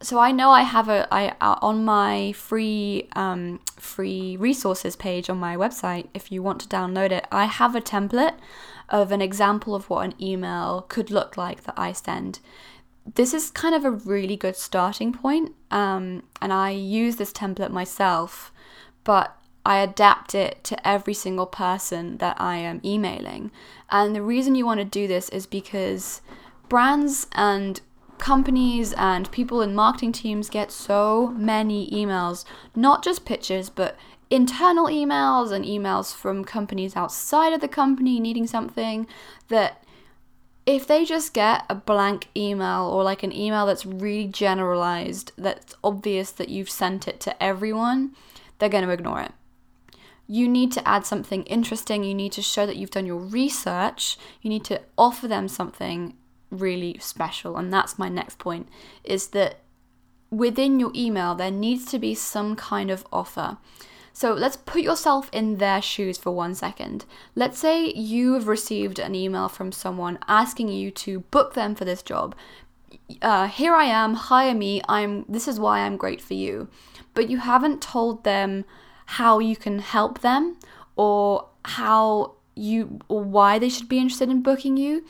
so 0.01 0.19
I 0.19 0.31
know 0.31 0.51
I 0.51 0.63
have 0.63 0.89
a 0.89 1.07
I 1.11 1.29
uh, 1.39 1.57
on 1.61 1.85
my 1.85 2.33
free 2.33 3.07
um, 3.15 3.61
free 3.77 4.35
resources 4.35 4.95
page 4.95 5.29
on 5.29 5.37
my 5.37 5.55
website. 5.55 6.07
If 6.13 6.31
you 6.31 6.43
want 6.43 6.59
to 6.61 6.67
download 6.67 7.11
it, 7.11 7.25
I 7.31 7.45
have 7.45 7.75
a 7.75 7.81
template 7.81 8.35
of 8.89 9.11
an 9.11 9.21
example 9.21 9.73
of 9.73 9.89
what 9.89 10.05
an 10.05 10.13
email 10.21 10.85
could 10.89 11.09
look 11.09 11.37
like 11.37 11.63
that 11.63 11.75
I 11.77 11.93
send. 11.93 12.39
This 13.05 13.33
is 13.33 13.51
kind 13.51 13.75
of 13.75 13.85
a 13.85 13.91
really 13.91 14.37
good 14.37 14.55
starting 14.55 15.13
point, 15.13 15.53
um, 15.71 16.23
and 16.41 16.53
I 16.53 16.71
use 16.71 17.17
this 17.17 17.33
template 17.33 17.71
myself, 17.71 18.51
but 19.03 19.37
I 19.65 19.79
adapt 19.79 20.35
it 20.35 20.63
to 20.65 20.87
every 20.87 21.13
single 21.13 21.45
person 21.45 22.17
that 22.17 22.39
I 22.39 22.57
am 22.57 22.81
emailing. 22.83 23.51
And 23.89 24.15
the 24.15 24.21
reason 24.21 24.55
you 24.55 24.65
want 24.65 24.79
to 24.79 24.85
do 24.85 25.07
this 25.07 25.29
is 25.29 25.45
because 25.45 26.21
brands 26.69 27.27
and 27.33 27.81
companies 28.17 28.93
and 28.93 29.31
people 29.31 29.61
in 29.61 29.75
marketing 29.75 30.11
teams 30.11 30.49
get 30.49 30.71
so 30.71 31.33
many 31.37 31.89
emails, 31.91 32.45
not 32.75 33.03
just 33.03 33.25
pitches, 33.25 33.69
but 33.69 33.97
internal 34.29 34.87
emails 34.87 35.51
and 35.51 35.63
emails 35.65 36.15
from 36.15 36.43
companies 36.43 36.95
outside 36.95 37.53
of 37.53 37.61
the 37.61 37.67
company 37.67 38.19
needing 38.19 38.47
something 38.47 39.05
that 39.49 39.82
if 40.65 40.87
they 40.87 41.03
just 41.03 41.33
get 41.33 41.65
a 41.69 41.75
blank 41.75 42.29
email 42.35 42.89
or 42.91 43.03
like 43.03 43.23
an 43.23 43.33
email 43.33 43.65
that's 43.65 43.85
really 43.85 44.27
generalized, 44.27 45.31
that's 45.37 45.75
obvious 45.83 46.31
that 46.31 46.49
you've 46.49 46.69
sent 46.69 47.07
it 47.07 47.19
to 47.21 47.43
everyone, 47.43 48.15
they're 48.59 48.69
going 48.69 48.85
to 48.85 48.91
ignore 48.91 49.21
it. 49.21 49.31
You 50.25 50.47
need 50.47 50.71
to 50.73 50.87
add 50.87 51.05
something 51.05 51.43
interesting. 51.43 52.03
You 52.03 52.13
need 52.13 52.31
to 52.33 52.41
show 52.41 52.65
that 52.65 52.77
you've 52.77 52.91
done 52.91 53.05
your 53.05 53.19
research. 53.19 54.17
You 54.41 54.49
need 54.49 54.63
to 54.65 54.81
offer 54.97 55.27
them 55.27 55.49
something 55.49 56.15
really 56.49 56.97
special. 56.99 57.57
And 57.57 57.73
that's 57.73 57.99
my 57.99 58.07
next 58.07 58.39
point 58.39 58.69
is 59.03 59.27
that 59.29 59.59
within 60.29 60.79
your 60.79 60.91
email, 60.95 61.35
there 61.35 61.51
needs 61.51 61.85
to 61.91 61.99
be 61.99 62.15
some 62.15 62.55
kind 62.55 62.89
of 62.89 63.05
offer. 63.11 63.57
So 64.13 64.33
let's 64.33 64.55
put 64.57 64.81
yourself 64.81 65.29
in 65.33 65.57
their 65.57 65.81
shoes 65.81 66.17
for 66.17 66.31
one 66.31 66.55
second. 66.55 67.05
Let's 67.35 67.57
say 67.57 67.91
you 67.93 68.33
have 68.33 68.47
received 68.47 68.99
an 68.99 69.15
email 69.15 69.49
from 69.49 69.71
someone 69.71 70.19
asking 70.27 70.69
you 70.69 70.91
to 70.91 71.21
book 71.21 71.55
them 71.55 71.75
for 71.75 71.83
this 71.83 72.03
job. 72.03 72.35
Uh, 73.21 73.47
here 73.47 73.73
I 73.73 73.85
am, 73.85 74.13
hire 74.13 74.53
me. 74.53 74.81
I'm. 74.87 75.25
This 75.27 75.47
is 75.47 75.59
why 75.59 75.79
I'm 75.79 75.97
great 75.97 76.21
for 76.21 76.35
you. 76.35 76.69
But 77.13 77.29
you 77.29 77.37
haven't 77.37 77.81
told 77.81 78.23
them 78.23 78.65
how 79.05 79.39
you 79.39 79.55
can 79.55 79.79
help 79.79 80.21
them 80.21 80.57
or 80.95 81.49
how 81.65 82.35
you 82.55 82.99
or 83.07 83.23
why 83.23 83.57
they 83.57 83.69
should 83.69 83.89
be 83.89 83.97
interested 83.97 84.29
in 84.29 84.43
booking 84.43 84.77
you 84.77 85.03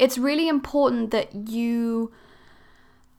it's 0.00 0.16
really 0.16 0.48
important 0.48 1.10
that 1.10 1.48
you 1.48 2.10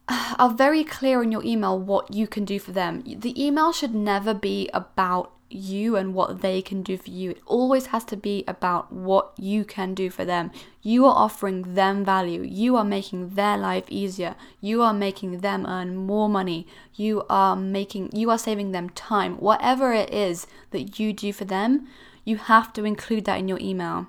are 0.39 0.53
very 0.53 0.83
clear 0.83 1.21
in 1.23 1.31
your 1.31 1.43
email 1.43 1.77
what 1.77 2.13
you 2.13 2.27
can 2.27 2.45
do 2.45 2.59
for 2.59 2.71
them. 2.71 3.03
The 3.05 3.33
email 3.41 3.71
should 3.71 3.95
never 3.95 4.33
be 4.33 4.69
about 4.73 5.31
you 5.53 5.95
and 5.95 6.13
what 6.13 6.41
they 6.41 6.61
can 6.61 6.81
do 6.81 6.97
for 6.97 7.09
you. 7.09 7.31
It 7.31 7.41
always 7.45 7.87
has 7.87 8.03
to 8.05 8.17
be 8.17 8.43
about 8.47 8.91
what 8.91 9.33
you 9.37 9.65
can 9.65 9.93
do 9.93 10.09
for 10.09 10.25
them. 10.25 10.51
You 10.81 11.05
are 11.05 11.15
offering 11.15 11.75
them 11.75 12.05
value. 12.05 12.41
You 12.41 12.75
are 12.77 12.83
making 12.83 13.35
their 13.35 13.57
life 13.57 13.85
easier. 13.89 14.35
You 14.59 14.81
are 14.81 14.93
making 14.93 15.39
them 15.39 15.65
earn 15.65 15.95
more 15.95 16.29
money. 16.29 16.67
You 16.95 17.23
are 17.29 17.55
making 17.55 18.11
you 18.13 18.29
are 18.29 18.37
saving 18.37 18.71
them 18.71 18.89
time. 18.91 19.35
Whatever 19.37 19.93
it 19.93 20.13
is 20.13 20.47
that 20.71 20.99
you 20.99 21.13
do 21.13 21.33
for 21.33 21.45
them, 21.45 21.87
you 22.23 22.37
have 22.37 22.71
to 22.73 22.85
include 22.85 23.25
that 23.25 23.39
in 23.39 23.47
your 23.47 23.59
email. 23.59 24.07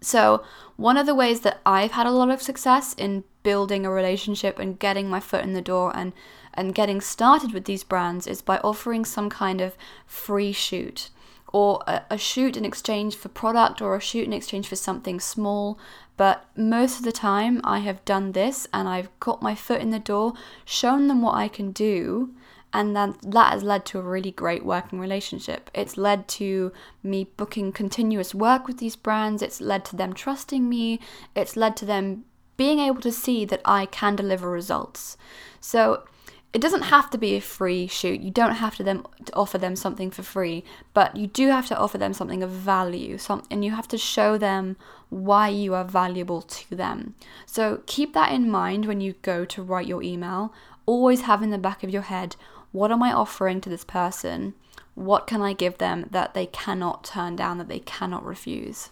So, 0.00 0.44
one 0.76 0.96
of 0.96 1.06
the 1.06 1.14
ways 1.14 1.40
that 1.40 1.60
I've 1.66 1.90
had 1.92 2.06
a 2.06 2.12
lot 2.12 2.30
of 2.30 2.40
success 2.40 2.94
in 2.94 3.24
building 3.48 3.86
a 3.86 3.90
relationship 3.90 4.58
and 4.58 4.78
getting 4.78 5.08
my 5.08 5.18
foot 5.18 5.42
in 5.42 5.54
the 5.54 5.62
door 5.62 5.90
and 5.96 6.12
and 6.52 6.74
getting 6.74 7.00
started 7.00 7.50
with 7.54 7.64
these 7.64 7.82
brands 7.82 8.26
is 8.26 8.42
by 8.42 8.58
offering 8.58 9.06
some 9.06 9.30
kind 9.30 9.62
of 9.62 9.74
free 10.06 10.52
shoot 10.52 11.08
or 11.50 11.82
a, 11.86 12.02
a, 12.10 12.18
shoot 12.18 12.58
in 12.58 12.66
exchange 12.66 13.16
for 13.16 13.30
product 13.30 13.80
or 13.80 13.96
a 13.96 14.00
shoot 14.00 14.26
in 14.26 14.34
exchange 14.34 14.68
for 14.68 14.76
something 14.76 15.18
small. 15.18 15.78
But 16.18 16.44
most 16.56 16.98
of 16.98 17.06
the 17.06 17.20
time, 17.32 17.62
I 17.64 17.78
have 17.78 18.04
done 18.04 18.32
this 18.32 18.66
and 18.70 18.86
I've 18.86 19.08
got 19.18 19.40
my 19.40 19.54
foot 19.54 19.80
in 19.80 19.88
the 19.88 19.98
door, 19.98 20.34
shown 20.66 21.08
them 21.08 21.22
what 21.22 21.36
I 21.36 21.48
can 21.48 21.72
do, 21.72 22.34
and 22.70 22.94
then 22.94 23.14
that 23.22 23.52
has 23.54 23.62
led 23.62 23.86
to 23.86 23.98
a 23.98 24.02
really 24.02 24.32
great 24.32 24.62
working 24.62 25.00
relationship. 25.00 25.70
It's 25.72 25.96
led 25.96 26.28
to 26.40 26.70
me 27.02 27.30
booking 27.38 27.72
continuous 27.72 28.34
work 28.34 28.66
with 28.66 28.76
these 28.76 28.96
brands, 28.96 29.40
it's 29.40 29.62
led 29.62 29.86
to 29.86 29.96
them 29.96 30.12
trusting 30.12 30.68
me, 30.68 31.00
it's 31.34 31.56
led 31.56 31.78
to 31.78 31.86
them 31.86 32.24
being 32.58 32.78
able 32.78 33.00
to 33.00 33.10
see 33.10 33.46
that 33.46 33.62
I 33.64 33.86
can 33.86 34.14
deliver 34.14 34.50
results. 34.50 35.16
So, 35.60 36.04
it 36.52 36.62
doesn't 36.62 36.82
have 36.82 37.10
to 37.10 37.18
be 37.18 37.34
a 37.34 37.40
free 37.40 37.86
shoot. 37.86 38.20
You 38.20 38.30
don't 38.30 38.54
have 38.54 38.74
to 38.76 38.82
them 38.82 39.06
to 39.26 39.34
offer 39.34 39.58
them 39.58 39.76
something 39.76 40.10
for 40.10 40.22
free, 40.22 40.64
but 40.94 41.14
you 41.14 41.26
do 41.26 41.48
have 41.48 41.66
to 41.68 41.76
offer 41.76 41.98
them 41.98 42.14
something 42.14 42.42
of 42.42 42.50
value. 42.50 43.18
Some, 43.18 43.42
and 43.50 43.64
you 43.64 43.72
have 43.72 43.88
to 43.88 43.98
show 43.98 44.38
them 44.38 44.76
why 45.10 45.48
you 45.48 45.74
are 45.74 45.84
valuable 45.84 46.40
to 46.40 46.74
them. 46.74 47.14
So 47.44 47.82
keep 47.86 48.14
that 48.14 48.32
in 48.32 48.50
mind 48.50 48.86
when 48.86 49.00
you 49.00 49.14
go 49.20 49.44
to 49.44 49.62
write 49.62 49.86
your 49.86 50.02
email. 50.02 50.54
Always 50.86 51.22
have 51.22 51.42
in 51.42 51.50
the 51.50 51.58
back 51.58 51.84
of 51.84 51.90
your 51.90 52.02
head, 52.02 52.34
what 52.72 52.90
am 52.90 53.02
I 53.02 53.12
offering 53.12 53.60
to 53.60 53.68
this 53.68 53.84
person? 53.84 54.54
What 54.94 55.26
can 55.26 55.42
I 55.42 55.52
give 55.52 55.78
them 55.78 56.06
that 56.10 56.32
they 56.32 56.46
cannot 56.46 57.04
turn 57.04 57.36
down, 57.36 57.58
that 57.58 57.68
they 57.68 57.80
cannot 57.80 58.24
refuse? 58.24 58.88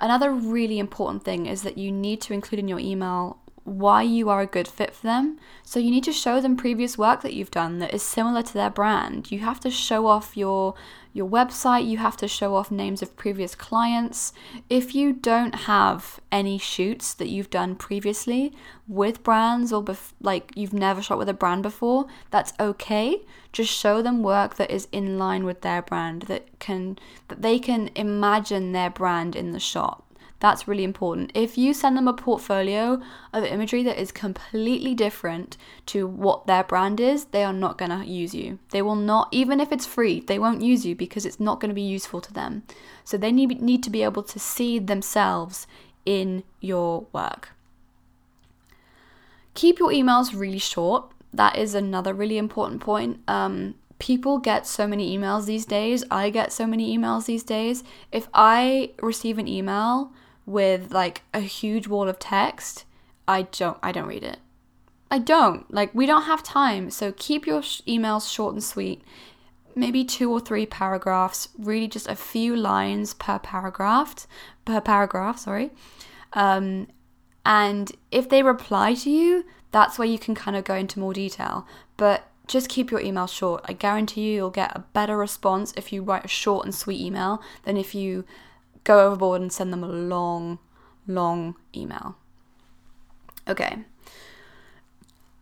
Another 0.00 0.32
really 0.32 0.78
important 0.78 1.22
thing 1.22 1.46
is 1.46 1.62
that 1.62 1.78
you 1.78 1.92
need 1.92 2.20
to 2.22 2.32
include 2.32 2.58
in 2.58 2.68
your 2.68 2.78
email 2.78 3.38
why 3.64 4.02
you 4.02 4.28
are 4.30 4.40
a 4.40 4.46
good 4.46 4.66
fit 4.66 4.94
for 4.94 5.06
them. 5.06 5.38
So 5.62 5.78
you 5.78 5.90
need 5.90 6.04
to 6.04 6.12
show 6.12 6.40
them 6.40 6.56
previous 6.56 6.96
work 6.96 7.22
that 7.22 7.34
you've 7.34 7.50
done 7.50 7.78
that 7.78 7.94
is 7.94 8.02
similar 8.02 8.42
to 8.42 8.54
their 8.54 8.70
brand. 8.70 9.30
You 9.30 9.40
have 9.40 9.60
to 9.60 9.70
show 9.70 10.06
off 10.06 10.36
your 10.36 10.74
your 11.12 11.28
website, 11.28 11.88
you 11.88 11.98
have 11.98 12.16
to 12.18 12.28
show 12.28 12.54
off 12.54 12.70
names 12.70 13.02
of 13.02 13.16
previous 13.16 13.54
clients. 13.54 14.32
If 14.68 14.94
you 14.94 15.12
don't 15.12 15.54
have 15.66 16.20
any 16.30 16.56
shoots 16.56 17.14
that 17.14 17.28
you've 17.28 17.50
done 17.50 17.74
previously 17.74 18.52
with 18.86 19.22
brands 19.24 19.72
or 19.72 19.82
bef- 19.82 20.12
like 20.20 20.52
you've 20.54 20.72
never 20.72 21.02
shot 21.02 21.18
with 21.18 21.28
a 21.28 21.34
brand 21.34 21.62
before, 21.62 22.06
that's 22.30 22.52
okay. 22.60 23.22
Just 23.52 23.72
show 23.72 24.02
them 24.02 24.22
work 24.22 24.54
that 24.54 24.70
is 24.70 24.86
in 24.92 25.18
line 25.18 25.44
with 25.44 25.62
their 25.62 25.82
brand 25.82 26.22
that 26.22 26.60
can 26.60 26.96
that 27.26 27.42
they 27.42 27.58
can 27.58 27.90
imagine 27.96 28.70
their 28.70 28.90
brand 28.90 29.34
in 29.34 29.50
the 29.50 29.60
shot. 29.60 30.04
That's 30.40 30.66
really 30.66 30.84
important. 30.84 31.32
If 31.34 31.58
you 31.58 31.74
send 31.74 31.98
them 31.98 32.08
a 32.08 32.14
portfolio 32.14 33.00
of 33.32 33.44
imagery 33.44 33.82
that 33.82 34.00
is 34.00 34.10
completely 34.10 34.94
different 34.94 35.58
to 35.86 36.06
what 36.06 36.46
their 36.46 36.64
brand 36.64 36.98
is, 36.98 37.26
they 37.26 37.44
are 37.44 37.52
not 37.52 37.76
going 37.76 37.90
to 37.90 38.06
use 38.06 38.34
you. 38.34 38.58
They 38.70 38.80
will 38.80 38.96
not, 38.96 39.28
even 39.32 39.60
if 39.60 39.70
it's 39.70 39.84
free, 39.84 40.20
they 40.20 40.38
won't 40.38 40.62
use 40.62 40.86
you 40.86 40.94
because 40.94 41.26
it's 41.26 41.38
not 41.38 41.60
going 41.60 41.68
to 41.68 41.74
be 41.74 41.82
useful 41.82 42.22
to 42.22 42.32
them. 42.32 42.62
So 43.04 43.18
they 43.18 43.30
need, 43.32 43.60
need 43.60 43.82
to 43.82 43.90
be 43.90 44.02
able 44.02 44.22
to 44.22 44.38
see 44.38 44.78
themselves 44.78 45.66
in 46.06 46.42
your 46.60 47.06
work. 47.12 47.50
Keep 49.52 49.78
your 49.78 49.90
emails 49.90 50.38
really 50.38 50.58
short. 50.58 51.12
That 51.34 51.56
is 51.56 51.74
another 51.74 52.14
really 52.14 52.38
important 52.38 52.80
point. 52.80 53.20
Um, 53.28 53.74
people 53.98 54.38
get 54.38 54.66
so 54.66 54.86
many 54.86 55.16
emails 55.16 55.44
these 55.44 55.66
days. 55.66 56.02
I 56.10 56.30
get 56.30 56.50
so 56.50 56.66
many 56.66 56.96
emails 56.96 57.26
these 57.26 57.42
days. 57.42 57.84
If 58.10 58.28
I 58.32 58.92
receive 59.02 59.36
an 59.36 59.46
email 59.46 60.12
with 60.50 60.92
like 60.92 61.22
a 61.32 61.40
huge 61.40 61.86
wall 61.86 62.08
of 62.08 62.18
text, 62.18 62.84
I 63.26 63.42
don't 63.42 63.78
I 63.82 63.92
don't 63.92 64.08
read 64.08 64.24
it. 64.24 64.38
I 65.10 65.18
don't. 65.18 65.72
Like 65.72 65.94
we 65.94 66.06
don't 66.06 66.22
have 66.22 66.42
time. 66.42 66.90
So 66.90 67.12
keep 67.12 67.46
your 67.46 67.62
sh- 67.62 67.82
emails 67.86 68.30
short 68.30 68.54
and 68.54 68.62
sweet. 68.62 69.02
Maybe 69.74 70.04
two 70.04 70.30
or 70.30 70.40
three 70.40 70.66
paragraphs, 70.66 71.48
really 71.56 71.86
just 71.86 72.08
a 72.08 72.16
few 72.16 72.56
lines 72.56 73.14
per 73.14 73.38
paragraph, 73.38 74.26
per 74.64 74.80
paragraph, 74.80 75.38
sorry. 75.38 75.70
Um, 76.32 76.88
and 77.46 77.92
if 78.10 78.28
they 78.28 78.42
reply 78.42 78.94
to 78.94 79.10
you, 79.10 79.44
that's 79.70 79.98
where 79.98 80.08
you 80.08 80.18
can 80.18 80.34
kind 80.34 80.56
of 80.56 80.64
go 80.64 80.74
into 80.74 80.98
more 80.98 81.12
detail. 81.12 81.66
But 81.96 82.26
just 82.48 82.68
keep 82.68 82.90
your 82.90 83.00
email 83.00 83.28
short. 83.28 83.64
I 83.66 83.72
guarantee 83.74 84.22
you 84.22 84.34
you'll 84.34 84.50
get 84.50 84.74
a 84.74 84.84
better 84.92 85.16
response 85.16 85.72
if 85.76 85.92
you 85.92 86.02
write 86.02 86.24
a 86.24 86.28
short 86.28 86.66
and 86.66 86.74
sweet 86.74 87.00
email 87.00 87.40
than 87.62 87.76
if 87.76 87.94
you 87.94 88.24
go 88.84 89.06
overboard 89.06 89.40
and 89.40 89.52
send 89.52 89.72
them 89.72 89.84
a 89.84 89.88
long, 89.88 90.58
long 91.06 91.56
email. 91.74 92.16
Okay. 93.48 93.84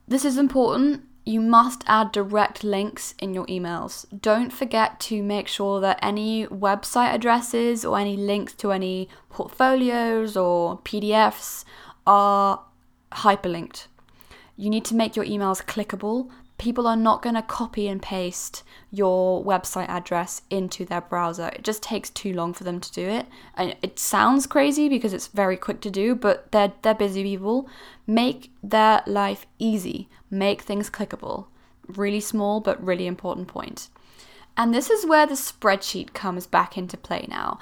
This 0.06 0.24
is 0.24 0.38
important. 0.38 1.04
You 1.24 1.40
must 1.42 1.84
add 1.86 2.12
direct 2.12 2.64
links 2.64 3.14
in 3.18 3.34
your 3.34 3.44
emails. 3.46 4.06
Don't 4.18 4.50
forget 4.50 4.98
to 5.00 5.22
make 5.22 5.46
sure 5.46 5.78
that 5.80 5.98
any 6.00 6.46
website 6.46 7.12
addresses 7.12 7.84
or 7.84 7.98
any 7.98 8.16
links 8.16 8.54
to 8.54 8.72
any 8.72 9.10
portfolios 9.28 10.38
or 10.38 10.78
PDFs 10.78 11.64
are 12.06 12.64
hyperlinked. 13.12 13.88
You 14.56 14.70
need 14.70 14.86
to 14.86 14.94
make 14.94 15.16
your 15.16 15.26
emails 15.26 15.62
clickable 15.62 16.30
people 16.58 16.88
are 16.88 16.96
not 16.96 17.22
going 17.22 17.36
to 17.36 17.42
copy 17.42 17.86
and 17.86 18.02
paste 18.02 18.64
your 18.90 19.44
website 19.44 19.88
address 19.88 20.42
into 20.50 20.84
their 20.84 21.00
browser. 21.00 21.50
It 21.54 21.62
just 21.62 21.82
takes 21.82 22.10
too 22.10 22.34
long 22.34 22.52
for 22.52 22.64
them 22.64 22.80
to 22.80 22.92
do 22.92 23.08
it. 23.08 23.26
And 23.54 23.76
it 23.80 23.98
sounds 23.98 24.46
crazy 24.46 24.88
because 24.88 25.12
it's 25.12 25.28
very 25.28 25.56
quick 25.56 25.80
to 25.82 25.90
do, 25.90 26.14
but 26.14 26.50
they're 26.52 26.72
they're 26.82 26.94
busy 26.94 27.22
people. 27.22 27.68
Make 28.06 28.52
their 28.62 29.02
life 29.06 29.46
easy. 29.58 30.08
Make 30.30 30.62
things 30.62 30.90
clickable. 30.90 31.46
Really 31.86 32.20
small 32.20 32.60
but 32.60 32.84
really 32.84 33.06
important 33.06 33.48
point. 33.48 33.88
And 34.56 34.74
this 34.74 34.90
is 34.90 35.06
where 35.06 35.26
the 35.26 35.34
spreadsheet 35.34 36.12
comes 36.12 36.46
back 36.46 36.76
into 36.76 36.96
play 36.96 37.26
now. 37.28 37.60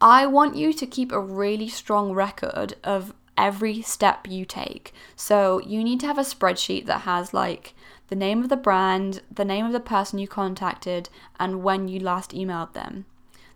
I 0.00 0.26
want 0.26 0.56
you 0.56 0.72
to 0.72 0.86
keep 0.86 1.10
a 1.10 1.20
really 1.20 1.68
strong 1.68 2.12
record 2.12 2.74
of 2.84 3.14
every 3.36 3.82
step 3.82 4.28
you 4.28 4.44
take. 4.44 4.92
So 5.16 5.60
you 5.60 5.82
need 5.82 6.00
to 6.00 6.06
have 6.06 6.18
a 6.18 6.22
spreadsheet 6.22 6.86
that 6.86 7.02
has 7.02 7.34
like 7.34 7.74
the 8.08 8.16
name 8.16 8.42
of 8.42 8.48
the 8.48 8.56
brand, 8.56 9.22
the 9.30 9.44
name 9.44 9.66
of 9.66 9.72
the 9.72 9.80
person 9.80 10.18
you 10.18 10.28
contacted, 10.28 11.08
and 11.38 11.62
when 11.62 11.88
you 11.88 12.00
last 12.00 12.32
emailed 12.32 12.72
them. 12.72 13.06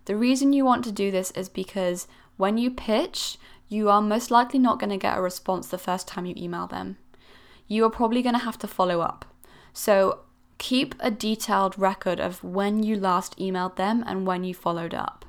The 0.07 0.17
reason 0.17 0.53
you 0.53 0.65
want 0.65 0.85
to 0.85 0.93
do 0.93 1.11
this 1.11 1.31
is 1.33 1.49
because 1.49 2.07
when 2.37 2.59
you 2.59 2.71
pitch, 2.71 3.39
you 3.69 3.91
are 3.91 4.01
most 4.01 4.31
likely 4.31 4.59
not 4.59 4.79
going 4.79 4.91
to 4.91 4.97
get 4.97 5.19
a 5.19 5.21
response 5.21 5.69
the 5.69 5.79
first 5.79 6.07
time 6.07 6.27
you 6.27 6.35
email 6.37 6.67
them. 6.67 6.97
You 7.67 7.85
are 7.85 7.91
probably 7.91 8.23
going 8.23 8.35
to 8.35 8.45
have 8.45 8.59
to 8.59 8.69
follow 8.69 9.01
up. 9.01 9.25
So 9.73 10.21
keep 10.59 10.95
a 11.01 11.11
detailed 11.11 11.79
record 11.79 12.21
of 12.21 12.43
when 12.43 12.83
you 12.83 12.97
last 12.97 13.37
emailed 13.39 13.77
them 13.77 14.05
and 14.07 14.27
when 14.27 14.45
you 14.45 14.55
followed 14.55 14.95
up. 14.95 15.25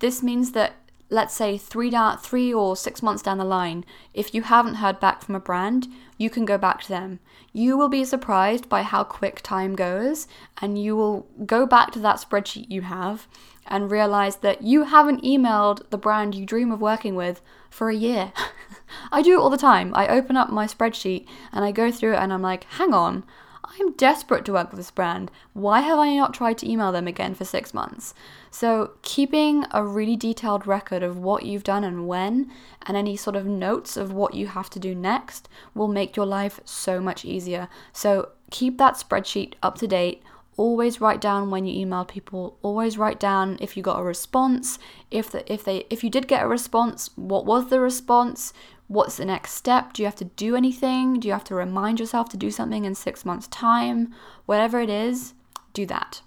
This 0.00 0.22
means 0.22 0.52
that 0.52 0.74
let's 1.10 1.34
say 1.34 1.56
three 1.56 1.90
down 1.90 2.18
three 2.18 2.52
or 2.52 2.76
six 2.76 3.02
months 3.02 3.22
down 3.22 3.38
the 3.38 3.44
line, 3.44 3.84
if 4.14 4.34
you 4.34 4.42
haven't 4.42 4.74
heard 4.74 5.00
back 5.00 5.22
from 5.22 5.34
a 5.34 5.40
brand, 5.40 5.88
you 6.16 6.28
can 6.30 6.44
go 6.44 6.58
back 6.58 6.82
to 6.82 6.88
them. 6.88 7.20
You 7.52 7.76
will 7.76 7.88
be 7.88 8.04
surprised 8.04 8.68
by 8.68 8.82
how 8.82 9.04
quick 9.04 9.40
time 9.42 9.74
goes, 9.74 10.28
and 10.60 10.82
you 10.82 10.96
will 10.96 11.26
go 11.46 11.66
back 11.66 11.92
to 11.92 11.98
that 12.00 12.16
spreadsheet 12.16 12.70
you 12.70 12.82
have 12.82 13.26
and 13.66 13.90
realize 13.90 14.36
that 14.36 14.62
you 14.62 14.84
haven't 14.84 15.22
emailed 15.22 15.88
the 15.90 15.98
brand 15.98 16.34
you 16.34 16.46
dream 16.46 16.72
of 16.72 16.80
working 16.80 17.14
with 17.14 17.40
for 17.70 17.90
a 17.90 17.94
year. 17.94 18.32
I 19.12 19.22
do 19.22 19.34
it 19.34 19.40
all 19.40 19.50
the 19.50 19.58
time. 19.58 19.92
I 19.94 20.08
open 20.08 20.36
up 20.36 20.50
my 20.50 20.66
spreadsheet 20.66 21.26
and 21.52 21.64
I 21.64 21.72
go 21.72 21.90
through 21.90 22.14
it 22.14 22.18
and 22.18 22.32
I'm 22.32 22.42
like, 22.42 22.64
hang 22.64 22.94
on, 22.94 23.24
I'm 23.64 23.92
desperate 23.92 24.44
to 24.46 24.52
work 24.52 24.70
with 24.70 24.78
this 24.78 24.90
brand. 24.90 25.30
Why 25.52 25.80
have 25.80 25.98
I 25.98 26.16
not 26.16 26.34
tried 26.34 26.58
to 26.58 26.70
email 26.70 26.92
them 26.92 27.06
again 27.06 27.34
for 27.34 27.44
six 27.44 27.74
months? 27.74 28.14
So, 28.50 28.92
keeping 29.02 29.64
a 29.70 29.84
really 29.84 30.16
detailed 30.16 30.66
record 30.66 31.02
of 31.02 31.18
what 31.18 31.44
you've 31.44 31.64
done 31.64 31.84
and 31.84 32.08
when, 32.08 32.50
and 32.86 32.96
any 32.96 33.16
sort 33.16 33.36
of 33.36 33.46
notes 33.46 33.96
of 33.96 34.12
what 34.12 34.34
you 34.34 34.46
have 34.48 34.70
to 34.70 34.78
do 34.78 34.94
next, 34.94 35.48
will 35.74 35.88
make 35.88 36.16
your 36.16 36.26
life 36.26 36.60
so 36.64 37.00
much 37.00 37.24
easier. 37.24 37.68
So, 37.92 38.30
keep 38.50 38.78
that 38.78 38.94
spreadsheet 38.94 39.54
up 39.62 39.76
to 39.78 39.86
date. 39.86 40.22
Always 40.56 41.00
write 41.00 41.20
down 41.20 41.50
when 41.50 41.66
you 41.66 41.80
email 41.80 42.04
people. 42.04 42.58
Always 42.62 42.98
write 42.98 43.20
down 43.20 43.58
if 43.60 43.76
you 43.76 43.82
got 43.82 44.00
a 44.00 44.02
response. 44.02 44.78
If 45.10 45.30
the, 45.30 45.50
if 45.52 45.62
they 45.64 45.86
if 45.88 46.02
you 46.02 46.10
did 46.10 46.26
get 46.26 46.42
a 46.42 46.48
response, 46.48 47.10
what 47.14 47.46
was 47.46 47.70
the 47.70 47.80
response? 47.80 48.52
What's 48.88 49.18
the 49.18 49.24
next 49.24 49.52
step? 49.52 49.92
Do 49.92 50.02
you 50.02 50.06
have 50.06 50.16
to 50.16 50.24
do 50.24 50.56
anything? 50.56 51.20
Do 51.20 51.28
you 51.28 51.32
have 51.32 51.44
to 51.44 51.54
remind 51.54 52.00
yourself 52.00 52.30
to 52.30 52.36
do 52.36 52.50
something 52.50 52.84
in 52.84 52.94
six 52.94 53.24
months' 53.24 53.46
time? 53.48 54.14
Whatever 54.46 54.80
it 54.80 54.90
is, 54.90 55.34
do 55.74 55.86
that. 55.86 56.22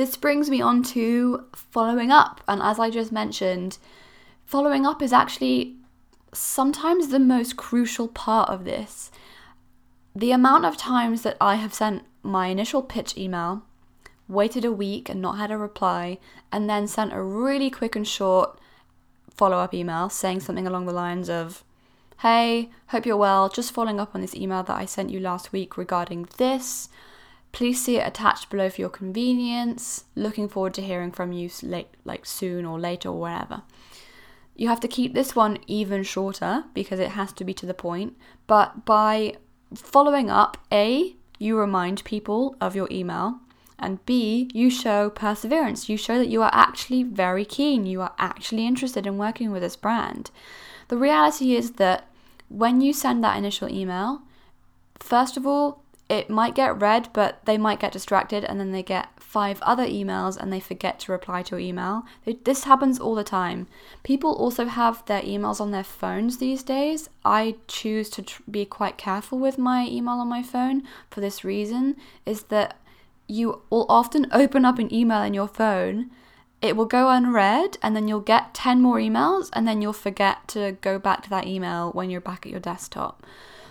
This 0.00 0.16
brings 0.16 0.48
me 0.48 0.62
on 0.62 0.82
to 0.82 1.44
following 1.54 2.10
up. 2.10 2.40
And 2.48 2.62
as 2.62 2.78
I 2.78 2.88
just 2.88 3.12
mentioned, 3.12 3.76
following 4.46 4.86
up 4.86 5.02
is 5.02 5.12
actually 5.12 5.76
sometimes 6.32 7.08
the 7.08 7.18
most 7.18 7.58
crucial 7.58 8.08
part 8.08 8.48
of 8.48 8.64
this. 8.64 9.10
The 10.16 10.32
amount 10.32 10.64
of 10.64 10.78
times 10.78 11.20
that 11.20 11.36
I 11.38 11.56
have 11.56 11.74
sent 11.74 12.04
my 12.22 12.46
initial 12.46 12.80
pitch 12.82 13.14
email, 13.18 13.62
waited 14.26 14.64
a 14.64 14.72
week 14.72 15.10
and 15.10 15.20
not 15.20 15.36
had 15.36 15.50
a 15.50 15.58
reply, 15.58 16.16
and 16.50 16.68
then 16.68 16.86
sent 16.86 17.12
a 17.12 17.20
really 17.20 17.68
quick 17.68 17.94
and 17.94 18.08
short 18.08 18.58
follow 19.28 19.58
up 19.58 19.74
email 19.74 20.08
saying 20.08 20.40
something 20.40 20.66
along 20.66 20.86
the 20.86 20.94
lines 20.94 21.28
of, 21.28 21.62
Hey, 22.20 22.70
hope 22.86 23.04
you're 23.04 23.18
well. 23.18 23.50
Just 23.50 23.72
following 23.72 24.00
up 24.00 24.14
on 24.14 24.22
this 24.22 24.34
email 24.34 24.62
that 24.62 24.78
I 24.78 24.86
sent 24.86 25.10
you 25.10 25.20
last 25.20 25.52
week 25.52 25.76
regarding 25.76 26.26
this. 26.38 26.88
Please 27.52 27.82
see 27.82 27.96
it 27.96 28.06
attached 28.06 28.48
below 28.48 28.70
for 28.70 28.80
your 28.80 28.90
convenience. 28.90 30.04
Looking 30.14 30.48
forward 30.48 30.74
to 30.74 30.82
hearing 30.82 31.10
from 31.10 31.32
you 31.32 31.50
late, 31.62 31.88
like 32.04 32.24
soon 32.24 32.64
or 32.64 32.78
later 32.78 33.08
or 33.08 33.20
wherever. 33.20 33.62
You 34.54 34.68
have 34.68 34.80
to 34.80 34.88
keep 34.88 35.14
this 35.14 35.34
one 35.34 35.58
even 35.66 36.02
shorter 36.02 36.64
because 36.74 37.00
it 37.00 37.10
has 37.10 37.32
to 37.34 37.44
be 37.44 37.54
to 37.54 37.66
the 37.66 37.74
point. 37.74 38.16
But 38.46 38.84
by 38.84 39.36
following 39.74 40.30
up, 40.30 40.58
A, 40.70 41.16
you 41.38 41.58
remind 41.58 42.04
people 42.04 42.56
of 42.60 42.76
your 42.76 42.88
email. 42.90 43.40
And 43.78 44.04
B, 44.04 44.50
you 44.52 44.68
show 44.68 45.08
perseverance. 45.08 45.88
You 45.88 45.96
show 45.96 46.18
that 46.18 46.28
you 46.28 46.42
are 46.42 46.50
actually 46.52 47.02
very 47.02 47.46
keen. 47.46 47.86
You 47.86 48.02
are 48.02 48.14
actually 48.18 48.66
interested 48.66 49.06
in 49.06 49.16
working 49.16 49.50
with 49.50 49.62
this 49.62 49.76
brand. 49.76 50.30
The 50.88 50.98
reality 50.98 51.56
is 51.56 51.72
that 51.72 52.06
when 52.48 52.82
you 52.82 52.92
send 52.92 53.24
that 53.24 53.38
initial 53.38 53.70
email, 53.70 54.20
first 54.98 55.38
of 55.38 55.46
all, 55.46 55.79
it 56.10 56.28
might 56.28 56.56
get 56.56 56.80
read, 56.80 57.08
but 57.12 57.38
they 57.46 57.56
might 57.56 57.78
get 57.78 57.92
distracted 57.92 58.44
and 58.44 58.58
then 58.58 58.72
they 58.72 58.82
get 58.82 59.08
five 59.16 59.62
other 59.62 59.86
emails 59.86 60.36
and 60.36 60.52
they 60.52 60.58
forget 60.58 60.98
to 60.98 61.12
reply 61.12 61.40
to 61.44 61.52
your 61.52 61.60
email. 61.60 62.02
This 62.44 62.64
happens 62.64 62.98
all 62.98 63.14
the 63.14 63.22
time. 63.22 63.68
People 64.02 64.32
also 64.32 64.64
have 64.64 65.06
their 65.06 65.22
emails 65.22 65.60
on 65.60 65.70
their 65.70 65.84
phones 65.84 66.38
these 66.38 66.64
days. 66.64 67.08
I 67.24 67.54
choose 67.68 68.10
to 68.10 68.22
tr- 68.22 68.42
be 68.50 68.64
quite 68.64 68.98
careful 68.98 69.38
with 69.38 69.56
my 69.56 69.86
email 69.86 70.14
on 70.14 70.26
my 70.26 70.42
phone 70.42 70.82
for 71.10 71.20
this 71.20 71.44
reason 71.44 71.94
is 72.26 72.42
that 72.44 72.76
you 73.28 73.62
will 73.70 73.86
often 73.88 74.26
open 74.32 74.64
up 74.64 74.80
an 74.80 74.92
email 74.92 75.22
in 75.22 75.32
your 75.32 75.46
phone 75.46 76.10
it 76.60 76.76
will 76.76 76.84
go 76.84 77.08
unread 77.08 77.78
and 77.82 77.96
then 77.96 78.06
you'll 78.06 78.20
get 78.20 78.52
10 78.52 78.82
more 78.82 78.98
emails 78.98 79.48
and 79.54 79.66
then 79.66 79.80
you'll 79.80 79.94
forget 79.94 80.46
to 80.48 80.76
go 80.82 80.98
back 80.98 81.22
to 81.22 81.30
that 81.30 81.46
email 81.46 81.90
when 81.92 82.10
you're 82.10 82.20
back 82.20 82.44
at 82.44 82.52
your 82.52 82.60
desktop. 82.60 83.24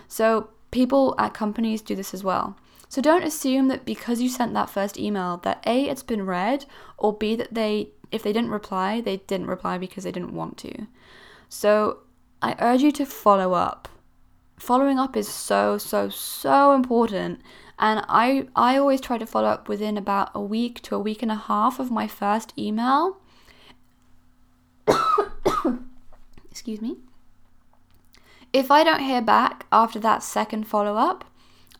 So 0.08 0.48
people 0.70 1.14
at 1.18 1.34
companies 1.34 1.82
do 1.82 1.94
this 1.94 2.14
as 2.14 2.24
well. 2.24 2.56
So 2.88 3.00
don't 3.00 3.22
assume 3.22 3.68
that 3.68 3.84
because 3.84 4.20
you 4.20 4.28
sent 4.28 4.52
that 4.54 4.68
first 4.68 4.98
email 4.98 5.36
that 5.38 5.62
A 5.66 5.88
it's 5.88 6.02
been 6.02 6.26
read 6.26 6.64
or 6.98 7.16
B 7.16 7.36
that 7.36 7.54
they 7.54 7.90
if 8.10 8.24
they 8.24 8.32
didn't 8.32 8.50
reply, 8.50 9.00
they 9.00 9.18
didn't 9.18 9.46
reply 9.46 9.78
because 9.78 10.02
they 10.02 10.10
didn't 10.10 10.34
want 10.34 10.58
to. 10.58 10.86
So 11.48 11.98
I 12.42 12.56
urge 12.58 12.82
you 12.82 12.90
to 12.92 13.06
follow 13.06 13.52
up. 13.52 13.88
Following 14.58 14.98
up 14.98 15.16
is 15.16 15.28
so 15.28 15.78
so 15.78 16.08
so 16.08 16.72
important 16.72 17.40
and 17.78 18.04
I 18.08 18.48
I 18.56 18.76
always 18.76 19.00
try 19.00 19.18
to 19.18 19.26
follow 19.26 19.48
up 19.48 19.68
within 19.68 19.96
about 19.96 20.30
a 20.34 20.40
week 20.40 20.82
to 20.82 20.96
a 20.96 21.00
week 21.00 21.22
and 21.22 21.30
a 21.30 21.36
half 21.36 21.78
of 21.78 21.90
my 21.90 22.08
first 22.08 22.52
email. 22.58 23.18
Excuse 26.50 26.80
me. 26.82 26.96
If 28.52 28.70
I 28.70 28.82
don't 28.82 29.02
hear 29.02 29.22
back 29.22 29.66
after 29.70 29.98
that 30.00 30.22
second 30.22 30.64
follow 30.64 30.96
up, 30.96 31.24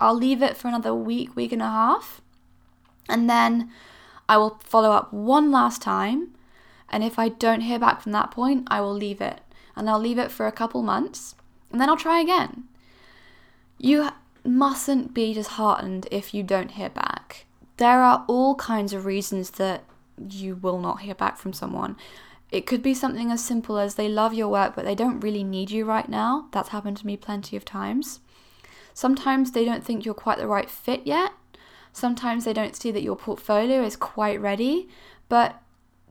I'll 0.00 0.14
leave 0.14 0.42
it 0.42 0.56
for 0.56 0.68
another 0.68 0.94
week, 0.94 1.34
week 1.34 1.52
and 1.52 1.62
a 1.62 1.66
half, 1.66 2.20
and 3.08 3.28
then 3.28 3.70
I 4.28 4.36
will 4.36 4.60
follow 4.62 4.92
up 4.92 5.12
one 5.12 5.50
last 5.50 5.82
time. 5.82 6.34
And 6.88 7.04
if 7.04 7.18
I 7.18 7.28
don't 7.28 7.60
hear 7.60 7.78
back 7.78 8.00
from 8.00 8.12
that 8.12 8.30
point, 8.30 8.66
I 8.68 8.80
will 8.80 8.94
leave 8.94 9.20
it. 9.20 9.40
And 9.76 9.88
I'll 9.88 9.98
leave 10.00 10.18
it 10.18 10.30
for 10.30 10.46
a 10.46 10.52
couple 10.52 10.82
months, 10.82 11.34
and 11.70 11.80
then 11.80 11.88
I'll 11.88 11.96
try 11.96 12.20
again. 12.20 12.64
You 13.78 14.10
mustn't 14.44 15.14
be 15.14 15.32
disheartened 15.34 16.06
if 16.10 16.34
you 16.34 16.42
don't 16.42 16.72
hear 16.72 16.90
back. 16.90 17.46
There 17.76 18.02
are 18.02 18.24
all 18.28 18.54
kinds 18.56 18.92
of 18.92 19.06
reasons 19.06 19.50
that 19.52 19.84
you 20.28 20.56
will 20.56 20.80
not 20.80 21.00
hear 21.00 21.14
back 21.14 21.38
from 21.38 21.52
someone. 21.52 21.96
It 22.50 22.66
could 22.66 22.82
be 22.82 22.94
something 22.94 23.30
as 23.30 23.44
simple 23.44 23.78
as 23.78 23.94
they 23.94 24.08
love 24.08 24.34
your 24.34 24.48
work, 24.48 24.74
but 24.74 24.84
they 24.84 24.94
don't 24.94 25.20
really 25.20 25.44
need 25.44 25.70
you 25.70 25.84
right 25.84 26.08
now. 26.08 26.48
That's 26.52 26.70
happened 26.70 26.96
to 26.98 27.06
me 27.06 27.16
plenty 27.16 27.56
of 27.56 27.64
times. 27.64 28.20
Sometimes 28.92 29.52
they 29.52 29.64
don't 29.64 29.84
think 29.84 30.04
you're 30.04 30.14
quite 30.14 30.38
the 30.38 30.48
right 30.48 30.68
fit 30.68 31.06
yet. 31.06 31.32
Sometimes 31.92 32.44
they 32.44 32.52
don't 32.52 32.76
see 32.76 32.90
that 32.90 33.02
your 33.02 33.16
portfolio 33.16 33.82
is 33.82 33.96
quite 33.96 34.40
ready, 34.40 34.88
but 35.28 35.62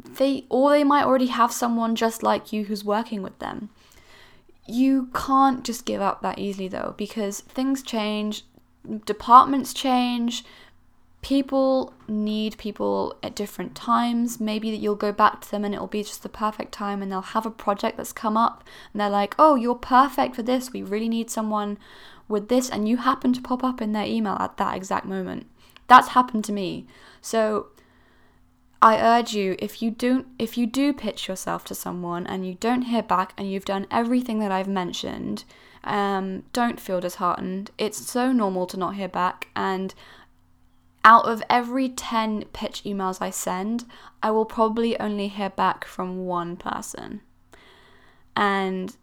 they 0.04 0.46
or 0.50 0.72
they 0.72 0.84
might 0.84 1.06
already 1.06 1.28
have 1.28 1.52
someone 1.52 1.96
just 1.96 2.24
like 2.24 2.54
you 2.54 2.66
who's 2.66 2.84
working 2.84 3.22
with 3.22 3.38
them. 3.40 3.70
You 4.66 5.10
can't 5.14 5.64
just 5.64 5.86
give 5.86 6.02
up 6.02 6.22
that 6.22 6.40
easily 6.40 6.68
though 6.68 6.94
because 6.98 7.42
things 7.42 7.82
change, 7.82 8.44
departments 9.06 9.74
change, 9.74 10.46
people 11.22 11.94
need 12.08 12.58
people 12.58 13.18
at 13.22 13.36
different 13.36 13.76
times. 13.76 14.40
Maybe 14.40 14.72
that 14.72 14.78
you'll 14.78 14.96
go 14.96 15.12
back 15.12 15.42
to 15.42 15.52
them 15.52 15.66
and 15.66 15.74
it'll 15.74 15.88
be 15.88 16.04
just 16.04 16.24
the 16.24 16.30
perfect 16.30 16.72
time 16.72 17.02
and 17.02 17.12
they'll 17.12 17.22
have 17.22 17.46
a 17.46 17.52
project 17.52 17.98
that's 17.98 18.14
come 18.14 18.38
up 18.38 18.64
and 18.94 19.02
they're 19.02 19.10
like, 19.10 19.36
"Oh, 19.38 19.56
you're 19.56 19.76
perfect 19.76 20.36
for 20.36 20.44
this. 20.44 20.72
We 20.72 20.82
really 20.82 21.10
need 21.10 21.30
someone 21.30 21.78
with 22.28 22.48
this." 22.48 22.70
And 22.70 22.88
you 22.88 22.98
happen 22.98 23.34
to 23.34 23.42
pop 23.42 23.64
up 23.64 23.82
in 23.82 23.92
their 23.92 24.06
email 24.06 24.38
at 24.40 24.58
that 24.58 24.76
exact 24.76 25.06
moment. 25.06 25.48
That's 25.88 26.10
happened 26.10 26.46
to 26.46 26.54
me. 26.54 26.88
So 27.22 27.68
I 28.82 28.98
urge 28.98 29.34
you 29.34 29.58
if 29.60 29.82
you 29.82 29.92
don't 29.92 30.28
if 30.38 30.58
you 30.58 30.66
do 30.66 30.94
pitch 30.94 31.28
yourself 31.28 31.66
to 31.66 31.76
someone 31.76 32.26
and 32.26 32.48
you 32.48 32.54
don't 32.56 32.84
hear 32.84 33.04
back 33.04 33.34
and 33.38 33.52
you've 33.52 33.66
done 33.66 33.88
everything 33.92 34.40
that 34.40 34.52
I've 34.52 34.70
mentioned, 34.70 35.44
um, 35.84 36.44
don't 36.54 36.80
feel 36.80 37.02
disheartened. 37.02 37.72
It's 37.78 37.98
so 37.98 38.32
normal 38.32 38.68
to 38.68 38.78
not 38.78 38.96
hear 38.96 39.10
back 39.10 39.50
and 39.56 39.94
out 41.10 41.26
of 41.26 41.42
every 41.50 41.90
10 41.90 42.44
pitch 42.54 42.84
emails 42.84 43.20
I 43.20 43.32
send, 43.32 43.86
I 44.22 44.30
will 44.30 44.46
probably 44.46 44.98
only 45.00 45.28
hear 45.28 45.50
back 45.50 45.84
from 45.84 46.28
one 46.28 46.56
person. 46.56 47.22
And 48.36 48.96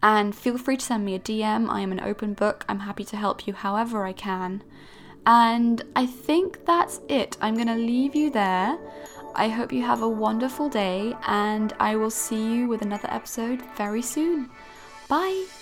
And 0.03 0.35
feel 0.35 0.57
free 0.57 0.79
to 0.79 0.85
send 0.85 1.05
me 1.05 1.15
a 1.15 1.19
DM. 1.19 1.69
I 1.69 1.83
am 1.83 1.93
an 1.93 2.01
open 2.01 2.33
book. 2.33 2.65
I'm 2.67 2.81
happy 2.81 3.05
to 3.05 3.19
help 3.19 3.47
you 3.47 3.53
however 3.53 4.07
I 4.07 4.15
can. 4.15 4.63
And 5.27 5.83
I 5.95 6.07
think 6.07 6.65
that's 6.65 7.03
it. 7.07 7.37
I'm 7.43 7.57
going 7.57 7.67
to 7.67 7.75
leave 7.75 8.15
you 8.15 8.31
there. 8.31 8.79
I 9.35 9.51
hope 9.51 9.75
you 9.75 9.83
have 9.83 10.01
a 10.01 10.09
wonderful 10.09 10.71
day, 10.71 11.15
and 11.27 11.75
I 11.79 11.97
will 11.97 12.11
see 12.11 12.55
you 12.55 12.69
with 12.69 12.81
another 12.81 13.09
episode 13.11 13.61
very 13.77 14.01
soon. 14.01 14.49
Bye. 15.09 15.56